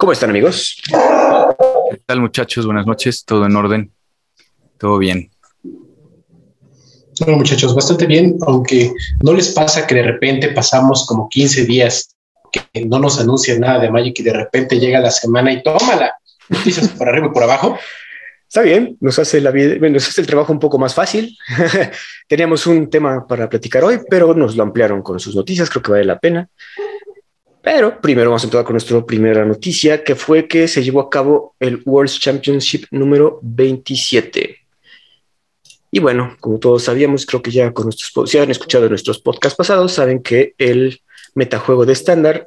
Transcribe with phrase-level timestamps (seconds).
[0.00, 0.80] ¿Cómo están amigos?
[1.90, 2.64] ¿Qué tal muchachos?
[2.64, 3.92] Buenas noches, todo en orden,
[4.78, 5.30] todo bien.
[7.20, 12.16] Bueno muchachos, bastante bien, aunque no les pasa que de repente pasamos como 15 días
[12.50, 16.14] que no nos anuncian nada de Magic y de repente llega la semana y tómala,
[16.48, 17.78] noticias por arriba y por abajo.
[18.48, 21.36] Está bien, nos hace la vida, nos hace el trabajo un poco más fácil.
[22.26, 25.92] Teníamos un tema para platicar hoy, pero nos lo ampliaron con sus noticias, creo que
[25.92, 26.48] vale la pena.
[27.62, 31.10] Pero primero vamos a empezar con nuestra primera noticia, que fue que se llevó a
[31.10, 34.56] cabo el World Championship número 27.
[35.92, 39.56] Y bueno, como todos sabíamos, creo que ya con nuestros, si han escuchado nuestros podcasts
[39.56, 41.02] pasados, saben que el
[41.34, 42.46] metajuego de estándar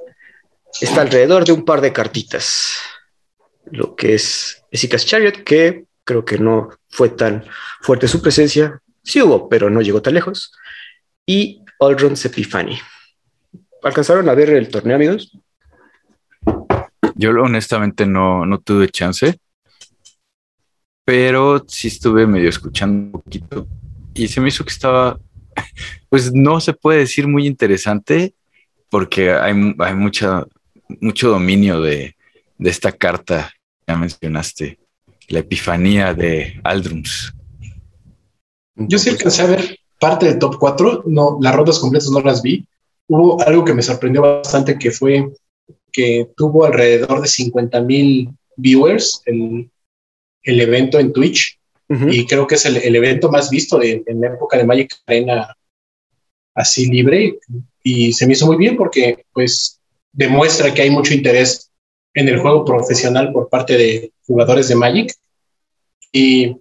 [0.81, 2.77] está alrededor de un par de cartitas.
[3.66, 7.45] Lo que es Esika's Chariot, que creo que no fue tan
[7.81, 8.81] fuerte su presencia.
[9.03, 10.53] Sí hubo, pero no llegó tan lejos.
[11.25, 12.80] Y Allround's Epiphany.
[13.84, 15.38] ¿Alcanzaron a ver el torneo, amigos?
[17.16, 19.38] Yo honestamente no, no tuve chance,
[21.06, 23.67] pero sí estuve medio escuchando un poquito
[24.14, 25.20] y se me hizo que estaba,
[26.09, 28.34] pues no se puede decir muy interesante
[28.89, 30.45] porque hay, hay mucha,
[31.02, 32.16] mucho dominio de,
[32.58, 33.52] de esta carta
[33.86, 34.80] que ya mencionaste
[35.28, 37.34] la epifanía de Aldrums.
[38.76, 42.42] Yo sí alcancé a ver parte del top 4, no, las rondas completas no las
[42.42, 42.66] vi.
[43.08, 45.30] Hubo algo que me sorprendió bastante que fue
[45.92, 49.70] que tuvo alrededor de 50 mil viewers el,
[50.42, 51.60] el, evento en Twitch.
[51.90, 54.95] Y creo que es el, el evento más visto de, en la época de Magic
[55.06, 55.56] Arena
[56.55, 57.38] así libre.
[57.83, 59.80] Y se me hizo muy bien porque pues
[60.11, 61.72] demuestra que hay mucho interés
[62.16, 65.14] en el juego profesional por parte de jugadores de Magic.
[66.11, 66.56] Y,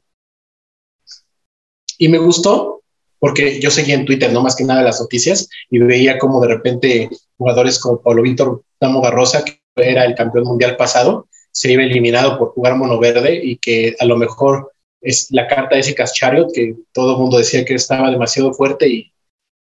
[1.98, 2.81] y me gustó
[3.22, 6.48] porque yo seguía en Twitter, no más que nada las noticias, y veía como de
[6.48, 11.84] repente jugadores como Pablo Víctor Damo Barrosa, que era el campeón mundial pasado, se iba
[11.84, 15.94] eliminado por jugar mono verde y que a lo mejor es la carta de ese
[15.94, 19.12] Chariot, que todo el mundo decía que estaba demasiado fuerte y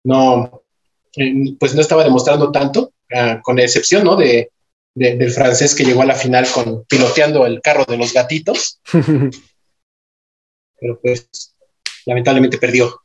[0.05, 0.63] no,
[1.17, 4.15] eh, pues no estaba demostrando tanto, uh, con excepción, ¿no?
[4.15, 4.51] De,
[4.95, 8.79] de, del francés que llegó a la final con piloteando el carro de los gatitos.
[10.79, 11.53] Pero pues
[12.05, 13.02] lamentablemente perdió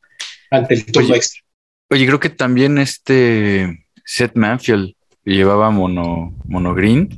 [0.51, 1.43] ante el turno oye, extra.
[1.91, 4.95] Oye, creo que también este Seth Manfield
[5.25, 7.09] llevaba mono, mono green.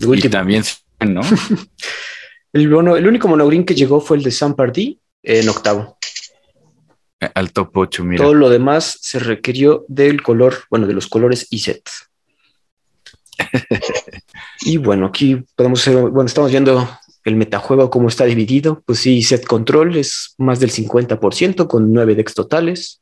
[0.00, 0.64] y también,
[1.00, 1.20] ¿no?
[2.52, 5.98] el, mono, el único mono green que llegó fue el de San Party en octavo.
[7.34, 8.24] Al top 8, mira.
[8.24, 11.88] Todo lo demás se requirió del color, bueno, de los colores y set.
[14.62, 16.88] y bueno, aquí podemos ver, bueno, estamos viendo
[17.24, 18.82] el metajuego cómo está dividido.
[18.84, 23.00] Pues sí, set control es más del 50% con 9 decks totales.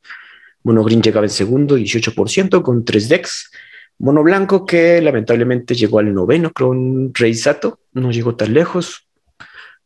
[0.63, 3.51] Mono green llegaba en segundo, 18% con 3 decks.
[3.97, 9.07] Mono blanco que lamentablemente llegó al noveno con Rey Sato, no llegó tan lejos.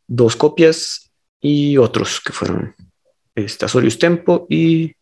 [0.07, 2.75] Dos copias y otros que fueron
[3.33, 4.93] este, Azorius Tempo y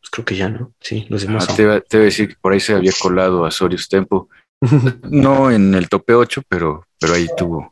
[0.00, 0.74] pues creo que ya no.
[0.80, 1.46] Sí, los demás.
[1.48, 4.28] Ah, te, iba, te, iba, a decir que por ahí se había colado Azorius Tempo.
[5.10, 7.71] no en el tope 8, pero, pero ahí tuvo.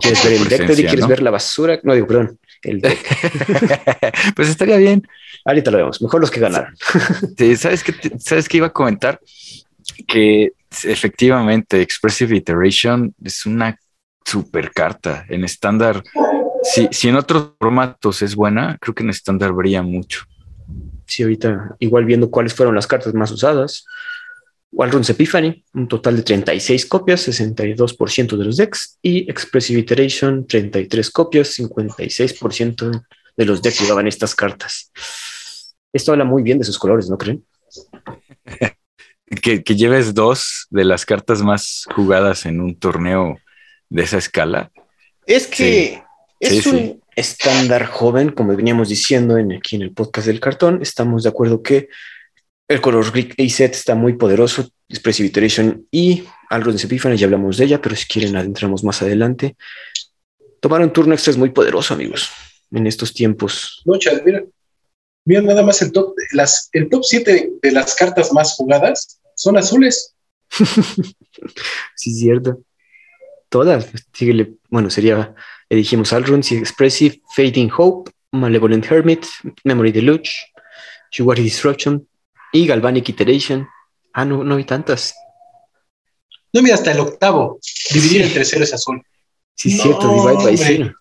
[0.00, 0.68] ¿Quieres ver el?
[0.68, 0.74] ¿no?
[0.74, 1.80] ¿Quieres ver la basura?
[1.82, 2.38] No digo, perdón.
[2.62, 2.80] El
[4.36, 5.06] pues estaría bien.
[5.44, 6.02] Ahorita lo vemos.
[6.02, 6.74] Mejor los que ganaron.
[7.38, 9.20] sí, ¿sabes qué, ¿Sabes qué iba a comentar?
[10.06, 10.52] Que
[10.84, 13.78] efectivamente Expressive Iteration es una
[14.24, 15.24] super carta.
[15.28, 16.02] En estándar,
[16.62, 20.24] si, si en otros formatos es buena, creo que en estándar brilla mucho.
[21.06, 23.86] Sí, ahorita igual viendo cuáles fueron las cartas más usadas.
[24.72, 31.10] Walrun's Epiphany, un total de 36 copias, 62% de los decks, y Expressive Iteration, 33
[31.10, 33.04] copias, 56%
[33.36, 34.92] de los decks llevaban estas cartas.
[35.92, 37.44] Esto habla muy bien de sus colores, ¿no creen?
[39.42, 43.38] que, que, lleves dos de las cartas más jugadas en un torneo
[43.88, 44.70] de esa escala.
[45.26, 46.02] Es que sí.
[46.38, 47.00] es sí, un sí.
[47.16, 50.80] estándar joven, como veníamos diciendo en, aquí en el podcast del cartón.
[50.80, 51.88] Estamos de acuerdo que
[52.70, 57.56] el color Greek set está muy poderoso, Expressive Iteration y algo de Epiphany, ya hablamos
[57.56, 59.56] de ella, pero si quieren adentramos más adelante.
[60.60, 62.30] Tomar un turno extra es muy poderoso, amigos,
[62.70, 63.82] en estos tiempos.
[63.84, 64.44] No, Chad, mira,
[65.24, 69.56] mira nada más el top, las, el top 7 de las cartas más jugadas son
[69.56, 70.14] azules.
[71.96, 72.62] sí, cierto.
[73.48, 73.88] todas.
[74.12, 75.34] Síguele, bueno, sería,
[75.68, 79.26] le dijimos Alruns, Expressive, Fading Hope, Malevolent Hermit,
[79.64, 80.30] Memory Deluge,
[81.10, 82.06] Shuwari Disruption
[82.52, 83.68] y Galvanic Iteration.
[84.12, 85.14] Ah, no, no hay tantas.
[86.52, 87.58] No, mira, hasta el octavo.
[87.92, 89.02] Dividir entre cero es azul.
[89.54, 90.94] Sí, cierto, divide by zero.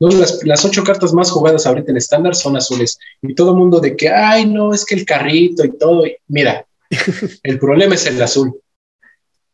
[0.00, 2.98] No, las, ocho cartas más jugadas ahorita en estándar son azules.
[3.22, 6.02] Y todo el mundo de que, ay, no, es que el carrito y todo.
[6.26, 6.66] mira,
[7.42, 8.52] el problema es el azul.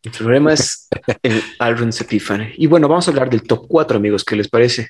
[0.02, 0.88] El problema es
[1.22, 2.54] el Alrun's Epiphany.
[2.56, 4.24] Y bueno, vamos a hablar del top 4, amigos.
[4.24, 4.88] ¿Qué les parece?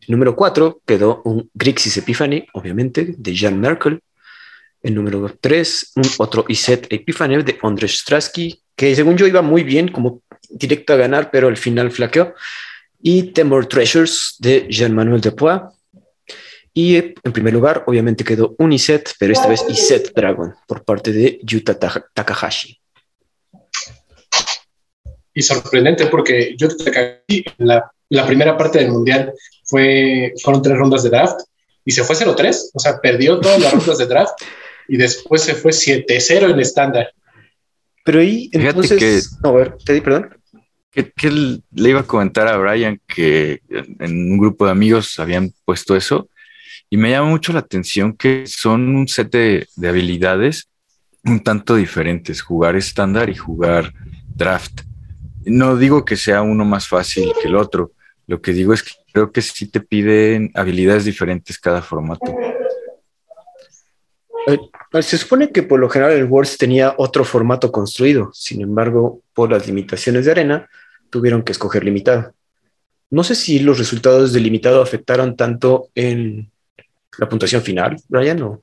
[0.00, 4.02] El número 4 quedó un Grixis Epiphany, obviamente, de Jan Merkel.
[4.82, 9.62] El número 3, un otro Iset Epiphany de Andrzej Strasky, que según yo iba muy
[9.62, 12.34] bien, como directo a ganar, pero al final flaqueó.
[13.00, 15.60] Y Temor Treasures de Jean-Manuel Depois.
[16.74, 21.12] Y en primer lugar, obviamente quedó un Iset, pero esta vez Iset Dragon por parte
[21.12, 22.78] de Yuta Takahashi.
[25.34, 29.32] Y sorprendente porque Yuta Takahashi, en la, la primera parte del mundial,
[29.64, 31.40] fue, fueron tres rondas de draft
[31.84, 34.34] y se fue 0-3, o sea, perdió todas las rondas de draft
[34.88, 37.12] y después se fue 7-0 en estándar.
[38.04, 40.36] Pero ahí, entonces, a ver, te di perdón.
[40.90, 45.96] Que, le iba a comentar a Brian que en un grupo de amigos habían puesto
[45.96, 46.28] eso
[46.90, 50.68] y me llama mucho la atención que son un set de, de habilidades
[51.24, 53.92] un tanto diferentes, jugar estándar y jugar
[54.34, 54.82] draft.
[55.44, 57.92] No digo que sea uno más fácil que el otro,
[58.26, 62.34] lo que digo es que creo que sí te piden habilidades diferentes cada formato.
[64.46, 64.58] Eh,
[65.02, 69.50] se supone que por lo general el Worlds tenía otro formato construido, sin embargo, por
[69.50, 70.68] las limitaciones de arena,
[71.10, 72.34] tuvieron que escoger limitado.
[73.10, 76.50] No sé si los resultados de limitado afectaron tanto en
[77.18, 78.62] la puntuación final, Brian, o...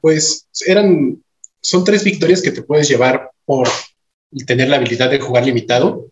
[0.00, 1.22] Pues eran,
[1.60, 3.68] son tres victorias que te puedes llevar por
[4.46, 6.06] tener la habilidad de jugar limitado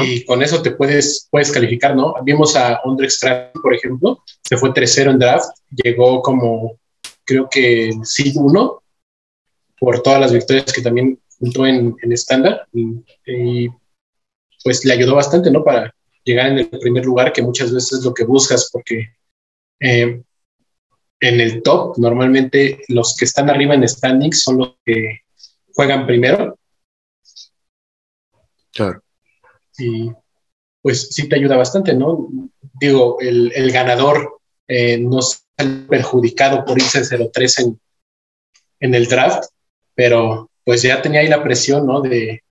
[0.00, 2.14] y con eso te puedes, puedes calificar, ¿no?
[2.22, 3.20] Vimos a Ondrex
[3.62, 6.78] por ejemplo, se fue tercero en draft, llegó como,
[7.24, 8.82] creo que sí, uno,
[9.78, 13.68] por todas las victorias que también juntó en estándar, y,
[14.64, 15.62] pues le ayudó bastante, ¿no?
[15.62, 19.14] Para llegar en el primer lugar, que muchas veces es lo que buscas, porque
[19.80, 20.22] eh,
[21.20, 25.20] en el top, normalmente los que están arriba en standings son los que
[25.72, 26.58] juegan primero.
[28.72, 29.02] Claro
[29.78, 30.12] y
[30.82, 32.28] pues sí te ayuda bastante, ¿no?
[32.80, 35.38] Digo, el, ganador eh, no se
[35.88, 37.80] perjudicado por irse 0-3 en,
[38.80, 39.44] en el draft,
[39.94, 42.00] pero pues ya tenía ahí la presión, ¿no?
[42.00, 42.42] De,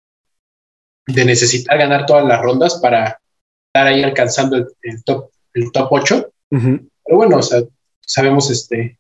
[1.07, 3.19] de necesitar ganar todas las rondas para
[3.68, 6.31] estar ahí alcanzando el, top, el top 8.
[6.50, 7.62] Pero bueno, o sea,
[8.01, 9.00] sabemos este,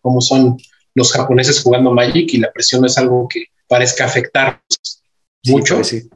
[0.00, 0.56] cómo son
[0.94, 4.62] los japoneses jugando Magic y la presión es algo que parezca afectar
[5.44, 5.76] mucho.
[5.76, 6.10] Pues sí.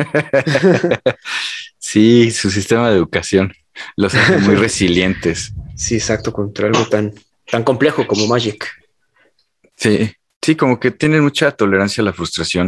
[1.78, 3.52] sí, su sistema de educación
[3.96, 5.52] los hace muy resilientes.
[5.76, 7.14] Sí, exacto, contra algo tan,
[7.50, 8.66] tan complejo como Magic.
[9.76, 10.12] Sí,
[10.42, 12.66] sí, como que tienen mucha tolerancia a la frustración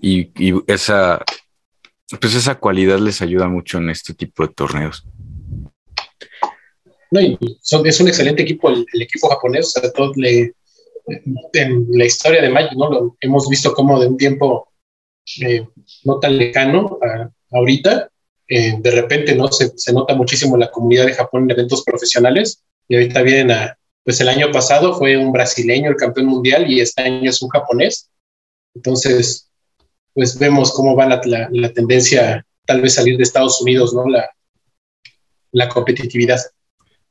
[0.00, 0.30] y,
[0.66, 1.22] esa,
[2.20, 5.04] pues esa cualidad les ayuda mucho en este tipo de torneos.
[7.10, 10.52] No, es un excelente equipo el, equipo japonés, o sea, todo le,
[11.52, 12.90] en la historia de Magic, ¿no?
[12.90, 14.68] Lo, hemos visto como de un tiempo
[15.40, 15.66] eh,
[16.04, 18.10] no tan lejano a, ahorita.
[18.48, 22.62] Eh, de repente no se, se, nota muchísimo la comunidad de Japón en eventos profesionales
[22.86, 26.80] y ahorita vienen a, pues el año pasado fue un brasileño el campeón mundial y
[26.80, 28.08] este año es un japonés.
[28.74, 29.50] Entonces,
[30.14, 34.08] pues vemos cómo va la, la, tendencia tal vez salir de Estados Unidos, ¿no?
[34.08, 34.30] La,
[35.50, 36.40] la competitividad.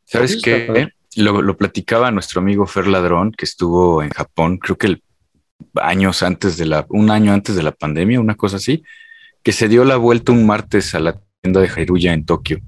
[0.05, 0.89] ¿Sabes qué?
[1.17, 5.03] Lo, lo, platicaba nuestro amigo Fer Ladrón, que estuvo en Japón, creo que el
[5.81, 8.83] años antes de la, un año antes de la pandemia, una cosa así,
[9.43, 12.59] que se dio la vuelta un martes a la tienda de Jairuya en Tokio.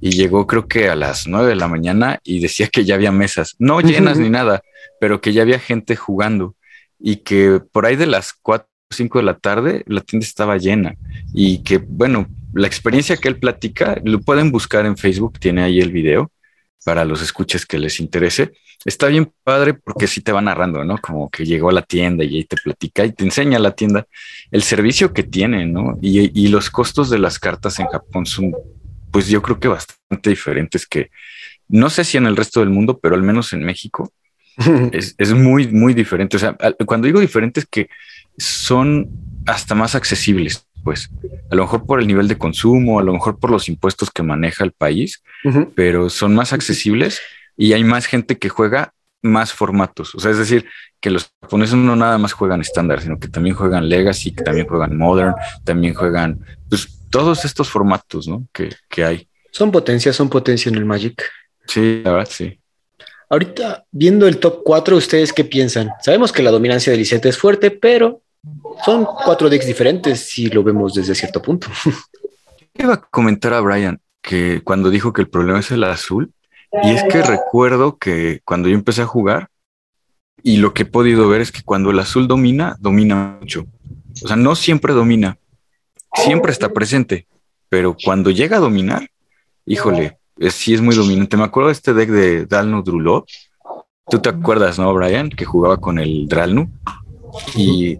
[0.00, 3.12] Y llegó creo que a las nueve de la mañana y decía que ya había
[3.12, 4.62] mesas, no llenas ni nada,
[5.00, 6.54] pero que ya había gente jugando
[6.98, 10.58] y que por ahí de las cuatro o cinco de la tarde la tienda estaba
[10.58, 10.94] llena.
[11.32, 15.80] Y que bueno, la experiencia que él platica, lo pueden buscar en Facebook, tiene ahí
[15.80, 16.30] el video
[16.84, 18.52] para los escuches que les interese.
[18.84, 20.98] Está bien padre porque sí te va narrando, ¿no?
[20.98, 24.06] Como que llegó a la tienda y ahí te platica y te enseña la tienda
[24.50, 25.98] el servicio que tiene, ¿no?
[26.00, 28.54] Y, los costos de las cartas en Japón son,
[29.10, 31.10] pues yo creo que bastante diferentes que,
[31.68, 34.12] no sé si en el resto del mundo, pero al menos en México
[34.92, 36.36] es, es muy, muy diferente.
[36.36, 36.56] O sea,
[36.86, 37.88] cuando digo diferente es que
[38.38, 39.08] son
[39.46, 41.10] hasta más accesibles pues
[41.50, 44.22] a lo mejor por el nivel de consumo, a lo mejor por los impuestos que
[44.22, 45.22] maneja el país,
[45.74, 47.20] pero son más accesibles
[47.56, 48.92] y hay más gente que juega
[49.22, 50.14] más formatos.
[50.14, 50.66] O sea, es decir,
[51.00, 54.66] que los japoneses no nada más juegan estándar, sino que también juegan Legacy, que también
[54.66, 58.46] juegan Modern, también juegan pues, todos estos formatos ¿no?
[58.52, 59.28] que, que hay.
[59.50, 61.22] Son potencia, son potencia en el Magic.
[61.66, 62.58] Sí, la verdad, sí.
[63.28, 65.90] Ahorita, viendo el top 4, ¿ustedes qué piensan?
[66.00, 68.22] Sabemos que la dominancia de Lisette es fuerte, pero
[68.84, 71.68] son cuatro decks diferentes si lo vemos desde cierto punto.
[72.74, 76.32] Iba a comentar a Brian que cuando dijo que el problema es el azul,
[76.82, 79.48] y es que recuerdo que cuando yo empecé a jugar,
[80.42, 83.66] y lo que he podido ver es que cuando el azul domina, domina mucho.
[84.22, 85.38] O sea, no siempre domina,
[86.14, 87.26] siempre está presente,
[87.68, 89.08] pero cuando llega a dominar,
[89.64, 90.18] híjole,
[90.50, 91.36] sí es muy dominante.
[91.36, 93.24] Me acuerdo de este deck de Dalno Drulov.
[94.08, 95.30] Tú te acuerdas, ¿no, Brian?
[95.30, 96.70] Que jugaba con el Dralnu.
[97.56, 97.98] Y.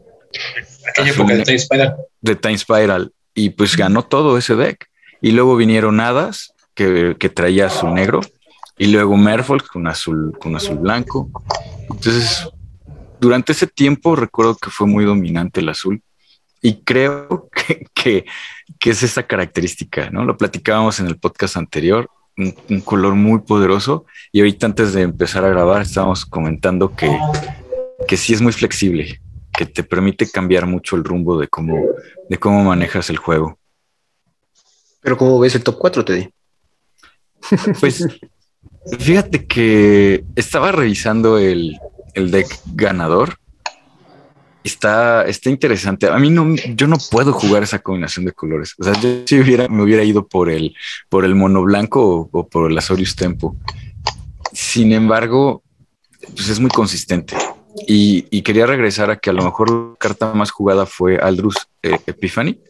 [0.89, 1.97] Aquella época de Time Spiral.
[2.21, 3.13] De Time Spiral.
[3.35, 4.89] Y pues ganó todo ese deck.
[5.21, 8.21] Y luego vinieron Hadas, que, que traía azul negro.
[8.79, 11.31] Y luego Merfolk con azul, con azul blanco.
[11.91, 12.49] Entonces,
[13.21, 16.03] durante ese tiempo recuerdo que fue muy dominante el azul.
[16.63, 18.25] Y creo que, que,
[18.79, 20.25] que es esa característica, ¿no?
[20.25, 24.07] Lo platicábamos en el podcast anterior un, color muy poderoso.
[24.33, 27.17] Y ahorita antes de empezar a grabar estábamos comentando que,
[28.07, 29.21] que sí es muy flexible,
[29.57, 31.85] que te permite cambiar mucho el rumbo de cómo,
[32.29, 33.59] de cómo manejas el juego.
[35.01, 36.31] Pero ¿cómo ves el top 4, Teddy?
[37.81, 38.07] Pues
[38.99, 41.79] fíjate que estaba revisando el,
[42.15, 43.39] el deck ganador
[44.67, 46.09] está, está interesante.
[46.09, 48.75] A mí no, yo no puedo jugar esa combinación de colores.
[48.79, 50.75] O sea, yo si hubiera, me hubiera ido por el,
[51.09, 53.57] por el mono blanco o, por el Azorius Tempo.
[54.53, 55.63] Sin embargo,
[56.35, 57.37] pues es muy consistente.
[57.87, 61.99] Y, quería regresar a que a lo mejor la carta más jugada fue Aldrus eh,
[62.07, 62.61] Epiphany.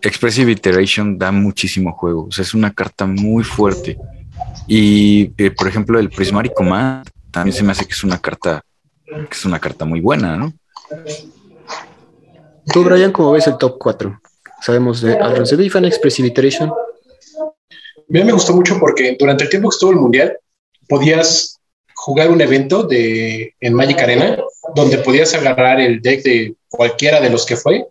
[0.00, 2.26] Expressive Iteration da muchísimo juego.
[2.26, 3.96] O sea, es una carta muy fuerte.
[4.66, 8.62] Y eh, por ejemplo, el Prismatic Command también se me hace que es una carta
[9.04, 10.52] que es una carta muy buena, ¿no?
[12.72, 14.20] Tú, Brian, ¿cómo ves el top 4?
[14.60, 16.70] Sabemos de Alonso Bifan, Expressive Iteration.
[16.70, 16.74] A
[18.08, 20.38] mí me gustó mucho porque durante el tiempo que estuvo el Mundial,
[20.88, 21.60] podías
[22.02, 24.36] jugar un evento de, en Magic Arena
[24.74, 27.86] donde podías agarrar el deck de cualquiera de los que fue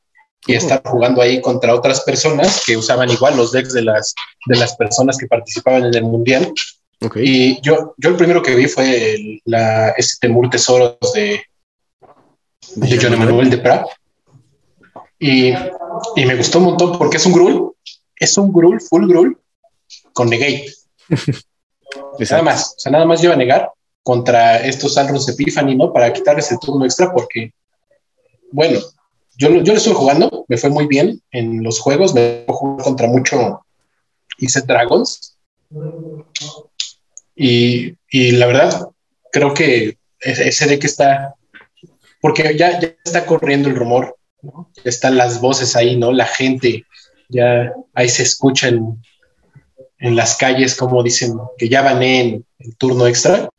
[0.46, 4.14] y estar jugando ahí contra otras personas que usaban igual los decks de las,
[4.48, 6.52] de las personas que participaban en el Mundial.
[7.16, 11.42] Y yo, yo el primero que vi fue la, este Temur Tesoros de,
[12.76, 13.88] de John Emanuel de Prat.
[15.20, 17.74] Y, y, me gustó un montón porque es un Grul,
[18.18, 19.38] es un Grul, full Grul,
[20.12, 20.66] con negate.
[22.30, 23.72] nada más, o sea, nada más lleva a negar
[24.04, 25.94] contra estos Alros Epiphany, ¿no?
[25.94, 27.54] Para quitarles el turno extra porque,
[28.52, 28.80] bueno,
[29.38, 33.08] yo, yo lo estuve jugando, me fue muy bien en los juegos, me jugué contra
[33.08, 33.66] mucho
[34.38, 35.38] Iset Dragons.
[37.36, 38.88] Y, y la verdad,
[39.32, 41.36] creo que ese deck está
[42.22, 44.16] porque ya, ya está corriendo el rumor,
[44.84, 46.12] están las voces ahí, ¿no?
[46.12, 46.86] La gente
[47.30, 49.02] ya ahí se escucha en,
[50.16, 53.50] las calles como dicen que ya baneé el turno extra.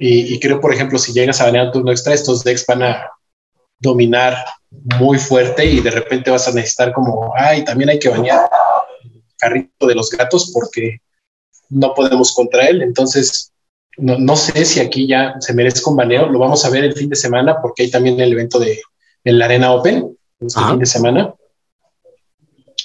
[0.00, 3.10] Y, creo, por ejemplo, si llegas a banear el turno extra, estos decks van a
[3.78, 4.36] dominar
[4.98, 8.48] muy fuerte y de repente vas a necesitar como, ay, también hay que banear
[9.04, 10.98] el carrito de los gatos porque
[11.70, 12.82] no podemos contra él.
[12.82, 13.52] Entonces,
[13.98, 17.08] no, sé si aquí ya se merezca un baneo, lo vamos a ver el fin
[17.08, 18.80] de semana porque hay también el evento de
[19.24, 21.34] la Arena Open, este fin de semana.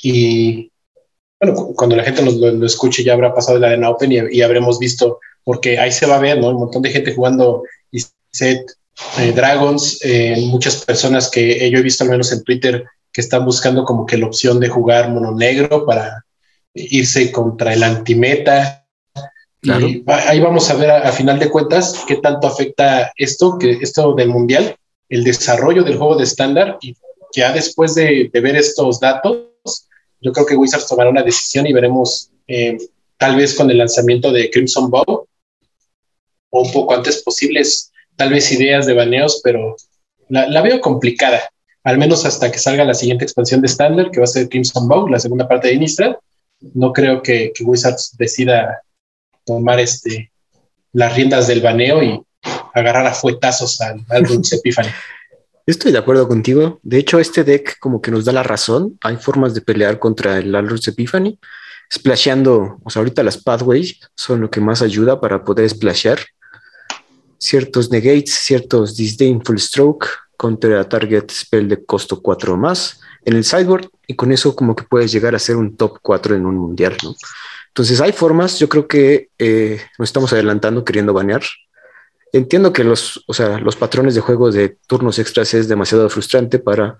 [0.01, 0.72] Y
[1.39, 5.19] bueno, cuando la gente lo, escuche ya habrá pasado la Arena Open y, habremos visto,
[5.44, 6.50] porque ahí se va a ver, ¿no?
[6.50, 7.64] Un montón de gente jugando
[8.32, 8.66] set
[9.20, 13.46] eh, Dragons, eh, muchas personas que yo he visto al menos en Twitter que están
[13.46, 16.26] buscando como que la opción de jugar mono negro para
[16.74, 18.84] irse contra el antimeta
[19.64, 24.14] y ahí vamos a ver a, final de cuentas qué tanto afecta esto, que esto
[24.14, 24.76] del mundial,
[25.08, 26.96] el desarrollo del juego de estándar y
[27.34, 29.48] ya después de, ver estos datos,
[30.20, 32.78] yo creo que Wizards tomará una decisión y veremos eh,
[33.18, 35.28] tal vez con el lanzamiento de Crimson Bow
[36.53, 39.75] o un poco antes posibles, tal vez ideas de baneos, pero
[40.29, 41.50] la, veo complicada,
[41.83, 44.88] al menos hasta que salga la siguiente expansión de estándar, que va a ser Crimson
[44.88, 46.15] Bow, la segunda parte de Innistrad.
[46.75, 48.83] No creo que, que Wizards decida
[49.45, 50.31] tomar este,
[50.93, 52.22] las riendas del baneo y
[52.75, 54.89] agarrar a fuetazos al, al Epiphany.
[55.65, 56.79] Estoy de acuerdo contigo.
[56.83, 59.00] De hecho, este deck como que nos da la razón.
[59.01, 61.39] Hay formas de pelear contra el Alrus Epiphany.
[61.91, 66.19] Splasheando, o sea, ahorita las pathways son lo que más ayuda para poder splashear.
[67.44, 70.08] Ciertos negates, ciertos disdainful stroke
[70.38, 74.86] contra target spell de costo 4 más en el sideboard y con eso como que
[74.86, 77.14] puedes llegar a ser un top 4 en un mundial, ¿no?
[77.68, 81.44] Entonces hay formas, yo creo que eh, nos estamos adelantando queriendo banear.
[82.32, 86.60] entiendo que los, o sea, los patrones de juego de turnos extras es demasiado frustrante
[86.60, 86.98] para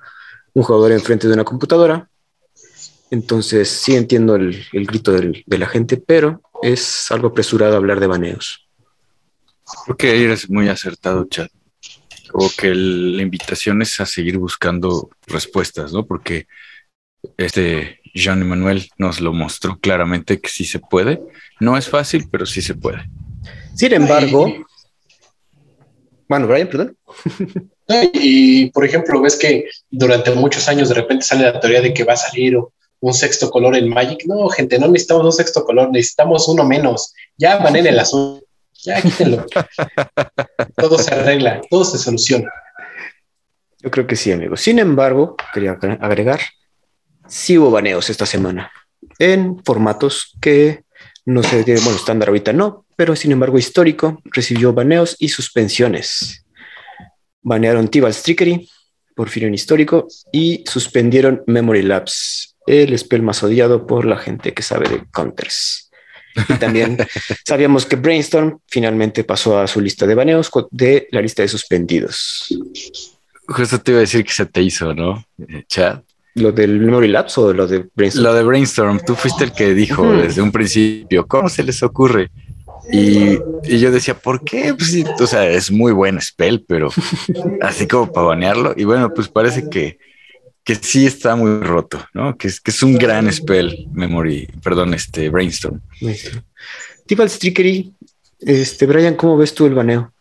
[0.52, 2.10] un jugador enfrente de una computadora.
[3.12, 8.63] Entonces sí entiendo el, grito de la gente, pero es algo apresurado hablar de baneos.
[9.86, 11.48] Creo que eres muy acertado, Chad.
[12.34, 16.06] O que la invitación es a seguir buscando respuestas, ¿no?
[16.06, 16.48] Porque
[17.38, 21.22] este Jean Emmanuel nos lo mostró claramente que sí se puede.
[21.60, 23.08] No es fácil, pero sí se puede.
[23.76, 24.66] Sin embargo,
[26.28, 26.98] bueno, Brian, perdón.
[28.14, 32.06] Y por ejemplo, ves que durante muchos años de repente sale la teoría de que
[32.06, 32.58] va a salir
[33.02, 34.24] un sexto color en Magic.
[34.26, 37.14] No, gente, no necesitamos un sexto color, necesitamos uno menos.
[37.38, 38.42] Ya van en el azul.
[38.84, 39.46] Ya quítenlo.
[40.76, 42.50] todo se arregla, todo se soluciona.
[43.80, 44.56] Yo creo que sí, amigo.
[44.58, 46.42] Sin embargo, quería agregar,
[47.28, 48.72] sí hubo baneos esta semana
[49.20, 50.84] en formatos que
[51.26, 56.46] no sé, bueno, estándar ahorita no, pero sin embargo histórico, recibió baneos y suspensiones.
[57.42, 58.70] Banearon Tibal Trickery,
[59.16, 64.64] Porfirio en histórico, y suspendieron Memory Labs, el spell más odiado por la gente que
[64.64, 65.92] sabe de counters.
[66.50, 66.98] Y también
[67.46, 72.48] sabíamos que Brainstorm finalmente pasó a su lista de baneos de la lista de suspendidos.
[73.48, 75.24] Justo te iba a decir que se te hizo, ¿no?
[75.48, 76.04] Eh, chat.
[76.36, 78.24] ¿Lo del Memory Labs o lo de Brainstorm?
[78.24, 79.00] Lo de Brainstorm.
[79.06, 82.32] Tú fuiste el que dijo desde un principio, ¿cómo se les ocurre?
[82.92, 83.38] Y,
[83.78, 84.74] yo decía, ¿por qué?
[84.74, 86.90] Pues o sea, es muy buen spell, pero
[87.62, 88.74] así como para banearlo.
[88.76, 90.00] Y bueno, pues parece que,
[90.64, 92.38] que sí está muy roto, ¿no?
[92.38, 95.82] Que es, que es un gran spell, Memory, perdón, este Brainstorm.
[97.06, 97.94] Tibal Trickery,
[98.40, 100.12] este, Brian, ¿cómo ves tú el baneo?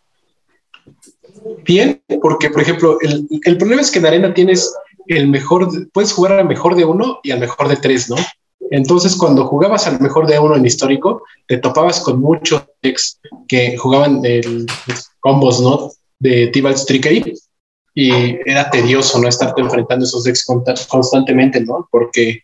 [1.63, 4.73] Bien, porque por ejemplo, el, el problema es que en arena tienes
[5.07, 8.17] el mejor, puedes jugar al mejor de uno y al mejor de tres, ¿no?
[8.71, 13.77] Entonces, cuando jugabas al mejor de uno en histórico, te topabas con muchos decks que
[13.77, 14.65] jugaban el,
[15.19, 15.91] combos, ¿no?
[16.19, 17.33] De Tibalt's Trickery
[17.93, 18.11] y
[18.45, 19.27] era tedioso, ¿no?
[19.27, 20.45] Estarte enfrentando esos decks
[20.87, 21.87] constantemente, ¿no?
[21.91, 22.41] Porque,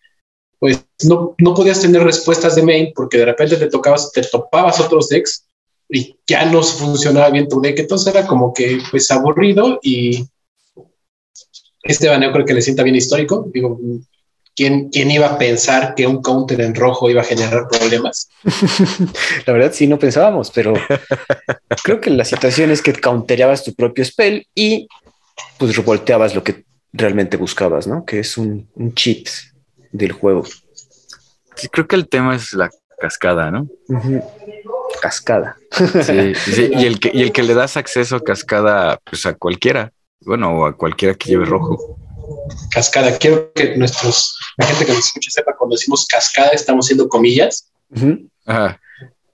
[0.59, 4.79] pues, no, no podías tener respuestas de main porque de repente te tocabas, te topabas
[4.79, 5.45] otros decks
[5.89, 7.79] y ya no funcionaba bien tu deck.
[7.79, 10.27] Entonces era como que, pues, aburrido y
[11.83, 13.49] este baneo creo que le sienta bien histórico.
[13.51, 13.79] Digo,
[14.55, 18.29] ¿quién, ¿quién iba a pensar que un counter en rojo iba a generar problemas?
[19.47, 20.73] la verdad sí, no pensábamos, pero
[21.83, 24.87] creo que la situación es que countereabas tu propio spell y
[25.57, 28.05] pues revolteabas lo que realmente buscabas, ¿no?
[28.05, 29.27] Que es un, cheat
[29.91, 30.45] del juego.
[31.55, 33.67] Sí, creo que el tema es la cascada, ¿no?
[35.01, 35.57] Cascada.
[35.71, 39.33] Sí, sí, Y, el que, y el que le das acceso a cascada pues a
[39.33, 41.97] cualquiera bueno, o a cualquiera que lleve rojo.
[42.71, 47.07] Cascada, quiero que nuestros, la gente que nos escuche sepa cuando decimos cascada estamos haciendo
[47.07, 47.71] comillas.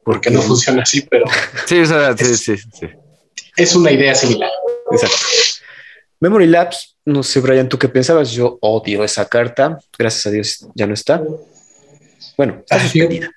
[0.04, 1.26] Porque no funciona así, pero.
[1.66, 2.88] sí, sí, sí,
[3.58, 4.52] Es una idea similar.
[4.92, 5.16] Exacto.
[6.26, 8.32] Memory Labs, no sé, Brian, ¿tú qué pensabas?
[8.32, 9.78] Yo odio esa carta.
[9.96, 11.22] Gracias a Dios ya no está.
[12.36, 13.30] Bueno, está suspendida.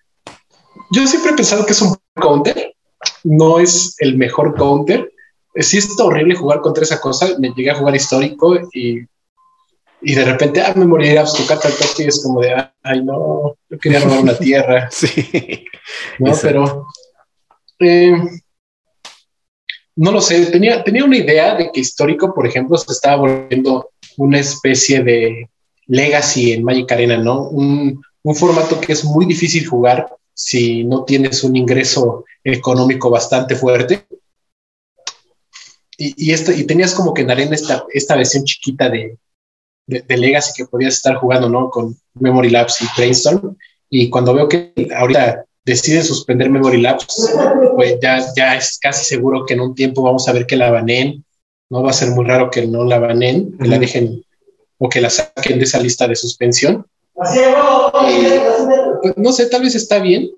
[0.90, 2.74] Yo siempre he pensado que es un counter.
[3.24, 5.12] No es el mejor counter,
[5.56, 7.28] sí está horrible jugar contra esa cosa.
[7.38, 9.02] Me llegué a jugar histórico y,
[10.00, 13.04] y de repente, ah, me morirá, pues tu carta al toque es como de, ay,
[13.04, 14.88] no, yo quería robar una tierra.
[14.90, 15.66] sí.
[16.18, 16.86] No, pero
[17.80, 18.16] eh,
[19.98, 20.46] no lo sé.
[20.46, 25.48] Tenía, tenía una idea de que histórico, por ejemplo, se estaba volviendo una especie de
[25.86, 27.48] legacy en Magic Arena, ¿no?
[27.48, 33.56] Un, un formato que es muy difícil jugar si no tienes un ingreso económico bastante
[33.56, 34.06] fuerte
[36.00, 39.18] y, esto, y tenías como que en arena esta, esta versión chiquita de,
[39.88, 41.70] de, Legacy que podías estar jugando, ¿no?
[41.70, 43.56] Con Memory Labs y Brainstorm.
[43.90, 47.34] Y cuando veo que ahorita deciden suspender Memory Labs,
[47.74, 50.70] pues ya, ya es casi seguro que en un tiempo vamos a ver que la
[50.70, 51.24] banen.
[51.70, 54.24] No va a ser muy raro que no la banen, que la dejen
[54.78, 56.86] o que la saquen de esa lista de suspensión.
[59.02, 60.30] pues, no sé, tal vez está bien,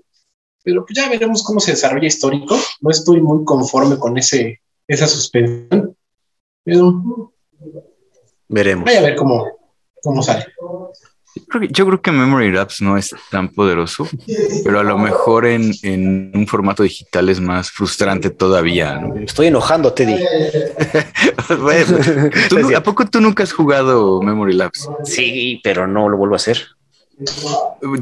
[0.62, 2.56] pero pues ya veremos cómo se desarrolla histórico.
[2.80, 5.96] No estoy muy conforme con ese, esa suspensión.
[6.64, 7.32] Pero
[8.48, 8.84] veremos.
[8.84, 9.46] Vaya a ver cómo,
[10.02, 10.46] cómo sale.
[11.70, 14.08] Yo creo, que, Memory Labs no es tan poderoso,
[14.64, 19.00] pero a lo mejor en, en un formato digital es más frustrante todavía.
[19.24, 20.16] estoy enojando, Teddy.
[22.76, 24.88] ¿A poco tú nunca has jugado Memory Labs?
[25.04, 26.66] Sí, pero no lo vuelvo a hacer.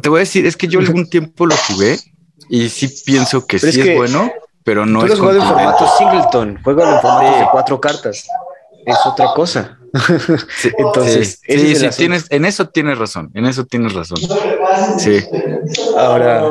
[0.00, 1.98] Te voy a decir, es que yo algún tiempo lo jugué
[2.48, 4.30] y sí pienso que sí es bueno,
[4.64, 5.12] pero no es.
[5.12, 8.26] en formato singleton, juega en formato de cuatro cartas.
[8.86, 9.77] Es otra cosa.
[10.78, 14.18] Entonces, sí, sí, tienes, en eso tienes razón, en eso tienes razón.
[14.98, 15.20] Sí.
[15.96, 16.50] Ahora,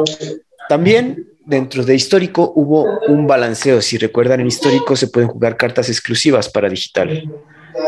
[0.69, 3.81] también dentro de histórico hubo un balanceo.
[3.81, 7.23] Si recuerdan, en histórico se pueden jugar cartas exclusivas para digital,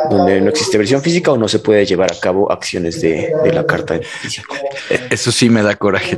[0.09, 3.65] donde no existe versión física o no se puede llevar a cabo acciones de, la
[3.65, 4.55] carta física.
[5.09, 6.17] Eso sí me da coraje.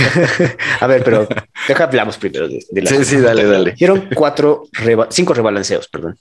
[0.80, 1.26] a ver, pero
[1.66, 2.90] deja hablamos primero de, la.
[2.90, 3.72] Sí, sí, dale, dale.
[3.74, 4.64] Hicieron cuatro,
[5.10, 6.18] cinco rebalanceos, perdón.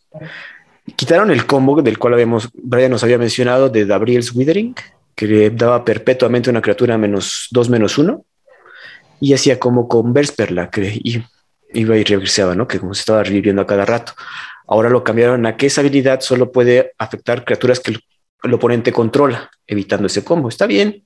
[0.95, 4.75] Quitaron el combo del cual habíamos, Brian nos había mencionado de Gabriel's Withering,
[5.15, 8.25] que le daba perpetuamente una criatura menos dos menos uno
[9.19, 10.99] y hacía como con Versperla, que
[11.73, 12.67] iba y regresaba, ¿no?
[12.67, 14.13] Que como se estaba reviviendo a cada rato.
[14.67, 17.91] Ahora lo cambiaron a que esa habilidad solo puede afectar criaturas que
[18.43, 20.47] el, oponente controla, evitando ese combo.
[20.47, 21.03] Está bien.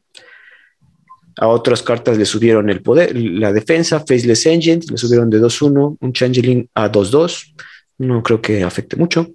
[1.38, 5.98] A otras cartas le subieron el poder, la defensa, Faceless Engine, le subieron de 2-1,
[6.00, 7.56] un Changeling a 2-2.
[7.98, 9.32] No creo que afecte mucho.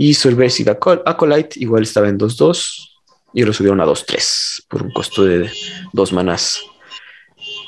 [0.00, 2.88] Y Subversive Acolyte igual estaba en 2-2
[3.34, 5.50] y lo subieron a 2-3 por un costo de
[5.92, 6.58] 2 manas.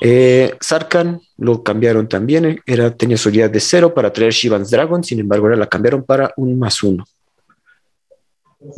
[0.00, 5.20] Eh, Sarkan lo cambiaron también, era, tenía solidez de 0 para traer Shivan's Dragon, sin
[5.20, 7.04] embargo ahora la cambiaron para un más 1.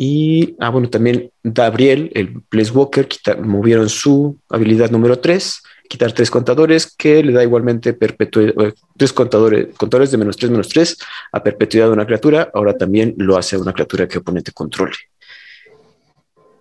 [0.00, 3.06] Y, ah, bueno, también Gabriel, el Walker,
[3.40, 9.12] movieron su habilidad número 3, quitar tres contadores, que le da igualmente perpetuidad, eh, tres
[9.12, 10.96] contadores, contadores de menos 3, menos 3
[11.32, 14.96] a perpetuidad de una criatura, ahora también lo hace a una criatura que oponente controle.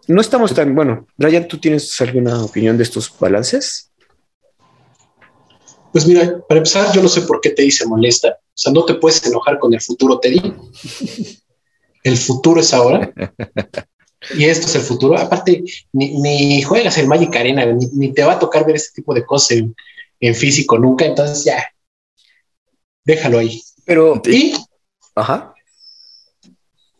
[0.08, 3.92] No estamos tan, bueno, Brian, ¿tú tienes alguna opinión de estos balances?
[5.94, 8.30] Pues mira, para empezar, yo no sé por qué te dice molesta.
[8.30, 10.70] O sea, no te puedes enojar con el futuro, te digo.
[12.04, 13.14] El futuro es ahora.
[14.36, 15.18] Y esto es el futuro.
[15.18, 19.26] Aparte, ni, juegas el Magic Arena, ni, te va a tocar ver este tipo de
[19.26, 19.64] cosas
[20.20, 21.06] en, físico nunca.
[21.06, 21.64] Entonces, ya,
[23.04, 23.62] déjalo ahí.
[23.86, 24.54] Pero, y,
[25.16, 25.54] ajá.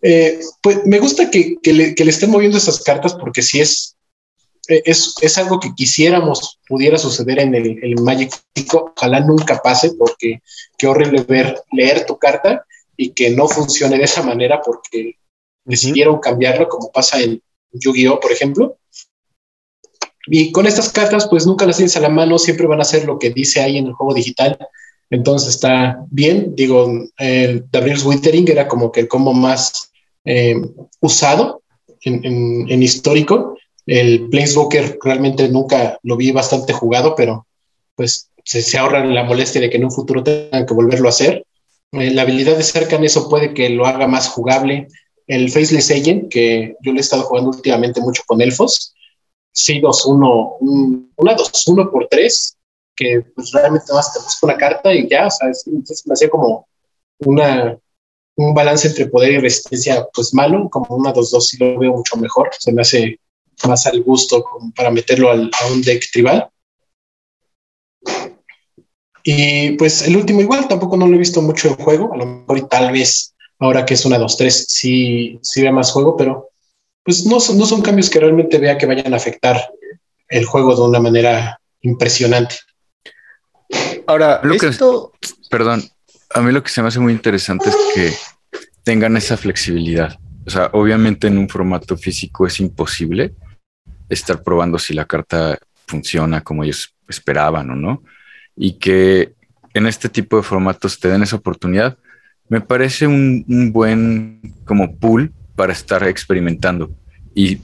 [0.02, 3.96] Eh, pues me gusta que, le, que, le, estén moviendo esas cartas porque si es
[4.68, 8.34] eh, es, es, algo que quisiéramos pudiera suceder en el, el Magic
[8.74, 10.42] Ojalá nunca pase porque
[10.78, 12.66] qué horrible ver, leer tu carta
[12.98, 15.18] y que no funcione de esa manera porque
[15.66, 18.78] decidieron cambiarlo, como pasa en Yu-Gi-Oh, por ejemplo.
[20.28, 23.06] Y con estas cartas, pues nunca las tienes a la mano, siempre van a hacer
[23.06, 24.58] lo que dice ahí en el juego digital.
[25.10, 26.56] Entonces está bien.
[26.56, 29.92] Digo, el Gabriel's Withering era como que el combo más
[30.26, 30.56] eh,
[31.02, 31.62] usado
[32.02, 32.24] en,
[32.70, 37.48] en, histórico el Planeswalker realmente nunca lo vi bastante jugado, pero
[37.96, 41.46] pues se, ahorran la molestia de que en un futuro tengan que volverlo a hacer.
[41.92, 44.88] Eh, la habilidad de Cercan eso puede que lo haga más jugable.
[45.28, 48.94] El Faceless Agent, que yo le he estado jugando últimamente mucho con Elfos,
[49.52, 50.58] sí, 2-1,
[51.16, 52.58] una 2-1 por 3,
[52.96, 55.50] que pues realmente más te busca una carta y ya, o sea,
[56.06, 56.68] me hacía como
[57.20, 57.78] una,
[58.36, 62.18] un balance entre poder y resistencia, pues malo, como una 2-2 sí lo veo mucho
[62.18, 63.20] mejor, se me hace
[63.68, 64.44] más al gusto
[64.76, 66.50] para meterlo a un deck tribal.
[69.24, 72.26] Y pues el último igual, tampoco no lo he visto mucho en juego, a lo
[72.26, 73.33] mejor y tal vez
[73.64, 76.50] ahora que es una 2-3 sí, sí ve más juego, pero
[77.04, 79.58] pues no son, no son cambios que realmente vea que vayan a afectar
[80.28, 82.56] el juego de una manera impresionante.
[84.06, 85.14] Ahora, lo esto...
[85.50, 85.84] perdón,
[86.34, 88.14] a mí lo que se me hace muy interesante es que
[88.84, 90.18] tengan esa flexibilidad.
[90.46, 93.34] O sea, obviamente en un formato físico es imposible,
[94.10, 98.04] estar probando si la carta funciona como ellos esperaban o no.
[98.58, 99.34] Y que
[99.74, 101.98] en este tipo de formatos te den esa oportunidad,
[102.54, 106.92] me parece un, buen como pool para estar experimentando
[107.34, 107.58] y,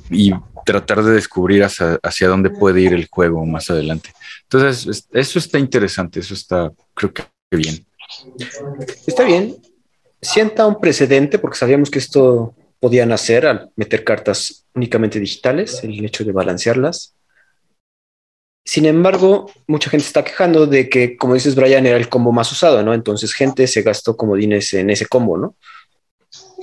[0.66, 4.10] tratar de descubrir hacia, dónde puede ir el juego más adelante.
[4.44, 7.86] Entonces, eso está interesante, eso está, creo que bien.
[9.08, 9.58] Está bien.
[10.22, 16.04] Sienta un precedente porque sabíamos que esto podían hacer al meter cartas únicamente digitales, el
[16.04, 17.14] hecho de balancearlas.
[18.66, 22.52] Sin embargo, mucha gente está quejando de que, como dices, Brian, era el combo más
[22.52, 22.94] usado, ¿no?
[22.94, 25.56] Entonces, gente se gastó comodines en ese combo, ¿no?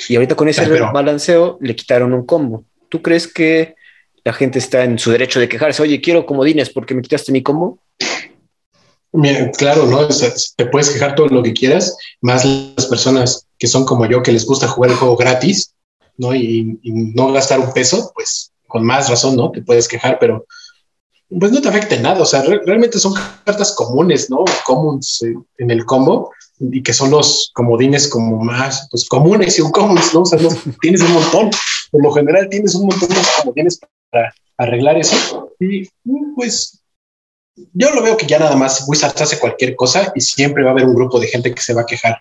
[0.09, 2.65] Y ahorita con ese balanceo le quitaron un combo.
[2.89, 3.75] ¿Tú crees que
[4.25, 5.83] la gente está en su derecho de quejarse?
[5.83, 7.79] Oye, quiero comodines porque me quitaste mi combo.
[9.57, 10.09] claro, ¿no?
[10.57, 14.33] te puedes quejar todo lo que quieras, más las personas que son como yo, que
[14.33, 15.75] les gusta jugar el juego gratis,
[16.17, 16.35] ¿no?
[16.35, 19.51] Y, no gastar un peso, pues con más razón, ¿no?
[19.51, 20.47] Te puedes quejar, pero
[21.29, 22.23] pues no te afecta en nada.
[22.23, 24.45] O sea, realmente son cartas comunes, ¿no?
[24.65, 29.63] Comunes eh, en el combo y que son los comodines como más pues, comunes y
[29.63, 30.23] un comunes, ¿no?
[30.23, 30.39] O sea,
[30.81, 31.51] tienes un montón.
[31.91, 35.53] Por lo general tienes un montón de comodines para arreglar eso.
[35.61, 35.89] Y
[36.35, 36.83] pues
[37.73, 40.73] yo lo veo que ya nada más Wizards hace cualquier cosa y siempre va a
[40.73, 42.21] haber un grupo de gente que se va a quejar.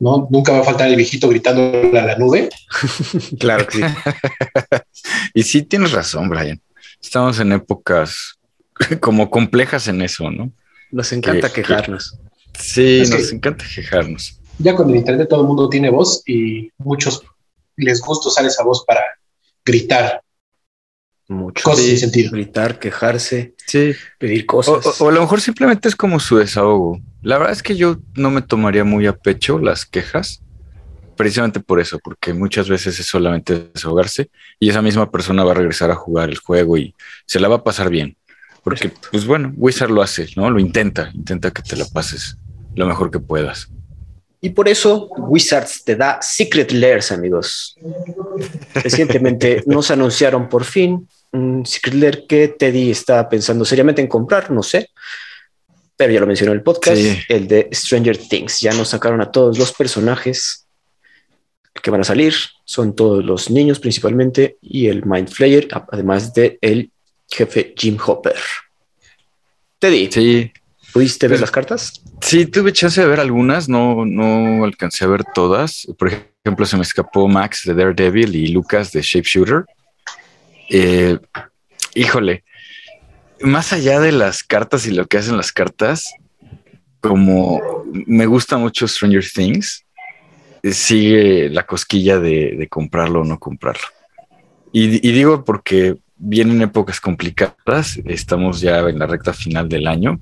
[0.00, 0.28] ¿no?
[0.30, 2.48] Nunca va a faltar el viejito gritando a la nube.
[3.38, 3.84] claro que sí.
[5.34, 6.60] y sí tienes razón, Brian.
[7.02, 8.38] Estamos en épocas
[9.00, 10.52] como complejas en eso, ¿no?
[10.90, 12.18] Nos encanta quejarnos.
[12.58, 14.40] sí, nos encanta quejarnos.
[14.58, 17.22] Ya con el internet todo el mundo tiene voz y muchos
[17.76, 19.00] les gusta usar esa voz para
[19.64, 20.20] gritar.
[21.28, 21.62] Mucho.
[21.62, 22.30] Cosas sin sentido.
[22.32, 23.92] Gritar, quejarse, Sí.
[24.18, 25.00] pedir O, cosas.
[25.00, 27.00] o- o a lo mejor simplemente es como su desahogo.
[27.20, 30.40] La verdad es que yo no me tomaría muy a pecho las quejas,
[31.18, 35.54] precisamente por eso, porque muchas veces es solamente desahogarse y esa misma persona va a
[35.56, 36.94] regresar a jugar el juego y
[37.26, 38.16] se la va a pasar bien.
[38.62, 40.48] Porque, pues bueno, Wizard lo hace, ¿no?
[40.50, 42.36] Lo intenta, intenta que te la pases
[42.74, 43.68] lo mejor que puedas.
[44.40, 47.76] Y por eso Wizards te da Secret Lairs, amigos.
[48.74, 54.50] Recientemente nos anunciaron por fin un Secret Lair que Teddy está pensando seriamente en comprar,
[54.50, 54.90] no sé.
[55.96, 57.18] Pero ya lo mencionó en el podcast, Sí.
[57.28, 58.60] el de Stranger Things.
[58.60, 60.67] Ya nos sacaron a todos los personajes
[61.74, 62.34] que van a salir.
[62.64, 66.90] Son todos los niños principalmente y el Mind Flayer, además de el
[67.30, 68.36] jefe Jim Hopper.
[69.78, 70.52] Teddy, Sí,
[70.92, 72.02] ¿pudiste ver Pues- las cartas?
[72.20, 75.86] Sí, tuve chance de ver algunas, no, no alcancé a ver todas.
[75.98, 76.08] Por
[76.44, 79.64] ejemplo, se me escapó Max de Daredevil y Lucas de Shapeshooter.
[80.70, 81.16] Eh,
[81.94, 82.44] híjole,
[83.40, 86.12] más allá de las cartas y lo que hacen las cartas,
[87.00, 89.84] como me gusta mucho Stranger Things,
[90.62, 93.84] sigue la cosquilla de, de comprarlo o no comprarlo.
[94.72, 100.20] Y, y digo porque vienen épocas complicadas, estamos ya en la recta final del año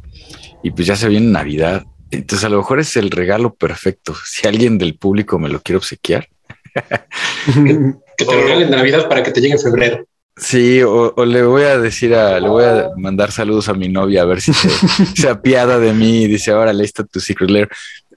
[0.63, 1.85] y pues ya se viene Navidad.
[2.11, 4.15] Entonces a lo mejor es el regalo perfecto.
[4.25, 6.29] Si alguien del público me lo quiere obsequiar.
[8.19, 10.07] Que te regalen en Navidad para que te llegue en febrero.
[10.39, 13.89] Sí, o, o le voy a decir a, le voy a mandar saludos a mi
[13.89, 14.71] novia a ver si se,
[15.15, 17.69] se apiada de mí y dice, ahora está tu Secret Lair.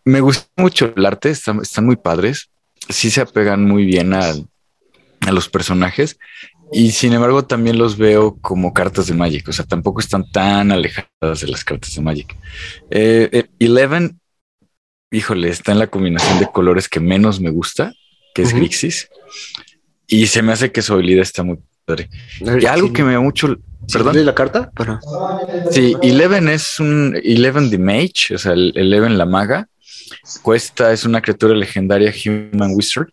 [0.09, 2.49] Me gusta mucho el arte, están, están muy padres.
[2.89, 4.31] Sí se apegan muy bien a,
[5.27, 6.17] a los personajes
[6.71, 9.47] y sin embargo también los veo como cartas de Magic.
[9.47, 12.35] O sea, tampoco están tan alejadas de las cartas de Magic.
[12.89, 14.19] Eh, eh, Eleven,
[15.11, 17.93] híjole, está en la combinación de colores que menos me gusta,
[18.33, 18.57] que es Ujú.
[18.57, 19.09] Grixis.
[20.07, 22.09] Y se me hace que su habilidad está muy padre.
[22.39, 24.13] Y algo que me da mucho, ¿Perdón?
[24.13, 24.25] perdón.
[24.25, 24.71] la carta?
[24.71, 24.99] Para...
[25.69, 29.67] Sí, Eleven es un Eleven the Mage, o sea, el Eleven la maga.
[30.41, 33.07] Cuesta, es una criatura legendaria Human Wizard.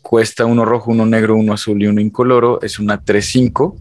[0.00, 2.60] Cuesta uno rojo, uno negro, uno azul y uno incoloro.
[2.62, 3.74] Es una 3-5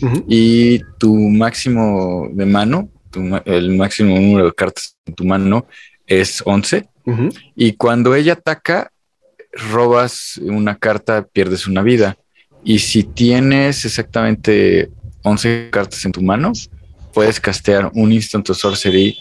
[0.00, 0.24] Ujú.
[0.28, 5.66] y tu máximo de mano, tu el máximo número de cartas en tu mano
[6.06, 6.88] es 11.
[7.06, 7.30] Ujú.
[7.56, 8.92] Y cuando ella ataca,
[9.52, 12.16] robas una carta, pierdes una vida.
[12.64, 14.90] Y si tienes exactamente
[15.22, 16.52] 11 cartas en tu mano,
[17.14, 19.16] puedes castear un Instant Sorcery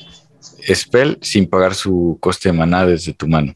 [0.74, 3.54] Spell sin pagar su coste de maná desde tu mano.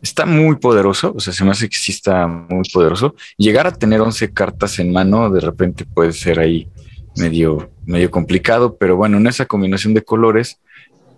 [0.00, 3.14] Está muy poderoso, o sea, se me hace que sí está muy poderoso.
[3.36, 6.68] Llegar a tener 11 cartas en mano de repente puede ser ahí
[7.16, 10.58] medio, medio complicado, pero bueno, en esa combinación de colores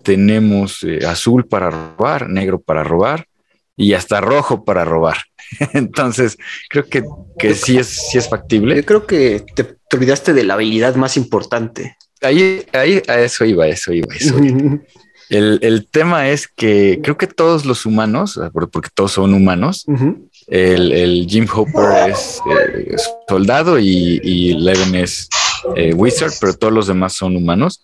[0.03, 3.27] tenemos eh, azul para robar, negro para robar
[3.75, 5.17] y hasta rojo para robar.
[5.73, 6.37] Entonces,
[6.69, 7.03] creo que,
[7.39, 8.75] que sí, es, sí es factible.
[8.75, 11.97] Yo creo que te, te olvidaste de la habilidad más importante.
[12.25, 14.79] Ahí, ahí, a eso iba, eso iba, eso iba.
[15.27, 19.83] El, el tema es que creo que todos los humanos, por- porque todos son humanos,
[19.87, 20.29] Ujú.
[20.45, 22.95] el, el Jim Hopper es, eh,
[23.27, 25.27] soldado y, y Leven es
[25.75, 27.83] eh, wizard, pero todos los demás son humanos.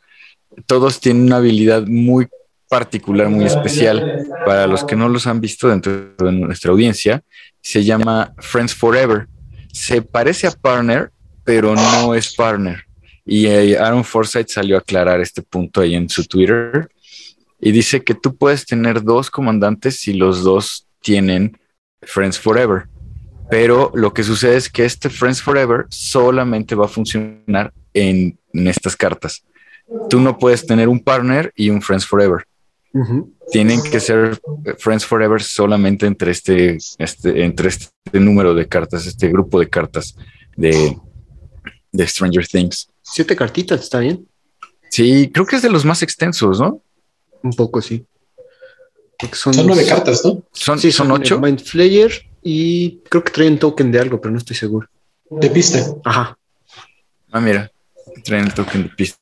[0.67, 2.27] Todos tienen una habilidad muy
[2.69, 4.23] particular, muy especial.
[4.45, 7.23] Para los que no los han visto dentro de nuestra audiencia,
[7.59, 9.27] se llama Friends Forever.
[9.73, 11.09] Se parece a Partner,
[11.43, 12.83] pero no es Partner.
[13.25, 16.89] Y eh, Aaron Forsyth salió a aclarar este punto ahí en su Twitter
[17.59, 21.57] y dice que tú puedes tener dos comandantes si los dos tienen
[22.01, 22.87] Friends Forever.
[23.49, 28.67] Pero lo que sucede es que este Friends Forever solamente va a funcionar en, en
[28.67, 29.43] estas cartas.
[30.09, 32.45] Tú no puedes tener un partner y un Friends Forever.
[33.51, 34.39] Tienen que ser
[34.79, 40.15] Friends Forever solamente entre este, este, entre este número de cartas, este grupo de cartas
[40.57, 40.97] de,
[41.91, 42.90] de Stranger Things.
[43.11, 44.27] Siete cartitas, está bien.
[44.89, 46.81] Sí, creo que es de los más extensos, ¿no?
[47.43, 48.05] Un poco, sí.
[49.33, 50.43] Son, Son nueve cartas, ¿no?
[50.51, 51.35] Son, Sí, son ocho.
[51.35, 54.89] el Mind Flayer y creo que traen token de algo, pero no estoy seguro.
[55.29, 55.79] De pista.
[56.03, 56.37] Ajá.
[57.31, 57.71] Ah, mira,
[58.23, 59.19] traen el token de pista.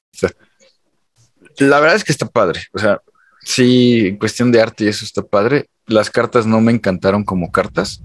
[1.58, 2.62] La verdad es que está padre.
[2.74, 3.02] O sea,
[3.44, 5.68] sí, en cuestión de arte y eso está padre.
[5.86, 8.02] Las cartas no me encantaron como cartas.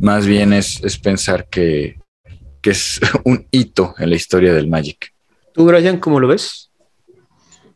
[0.00, 2.00] Más bien es, es pensar que,
[2.62, 5.13] que es un hito en la historia del Magic.
[5.54, 6.70] ¿Tú, Brian, cómo lo ves?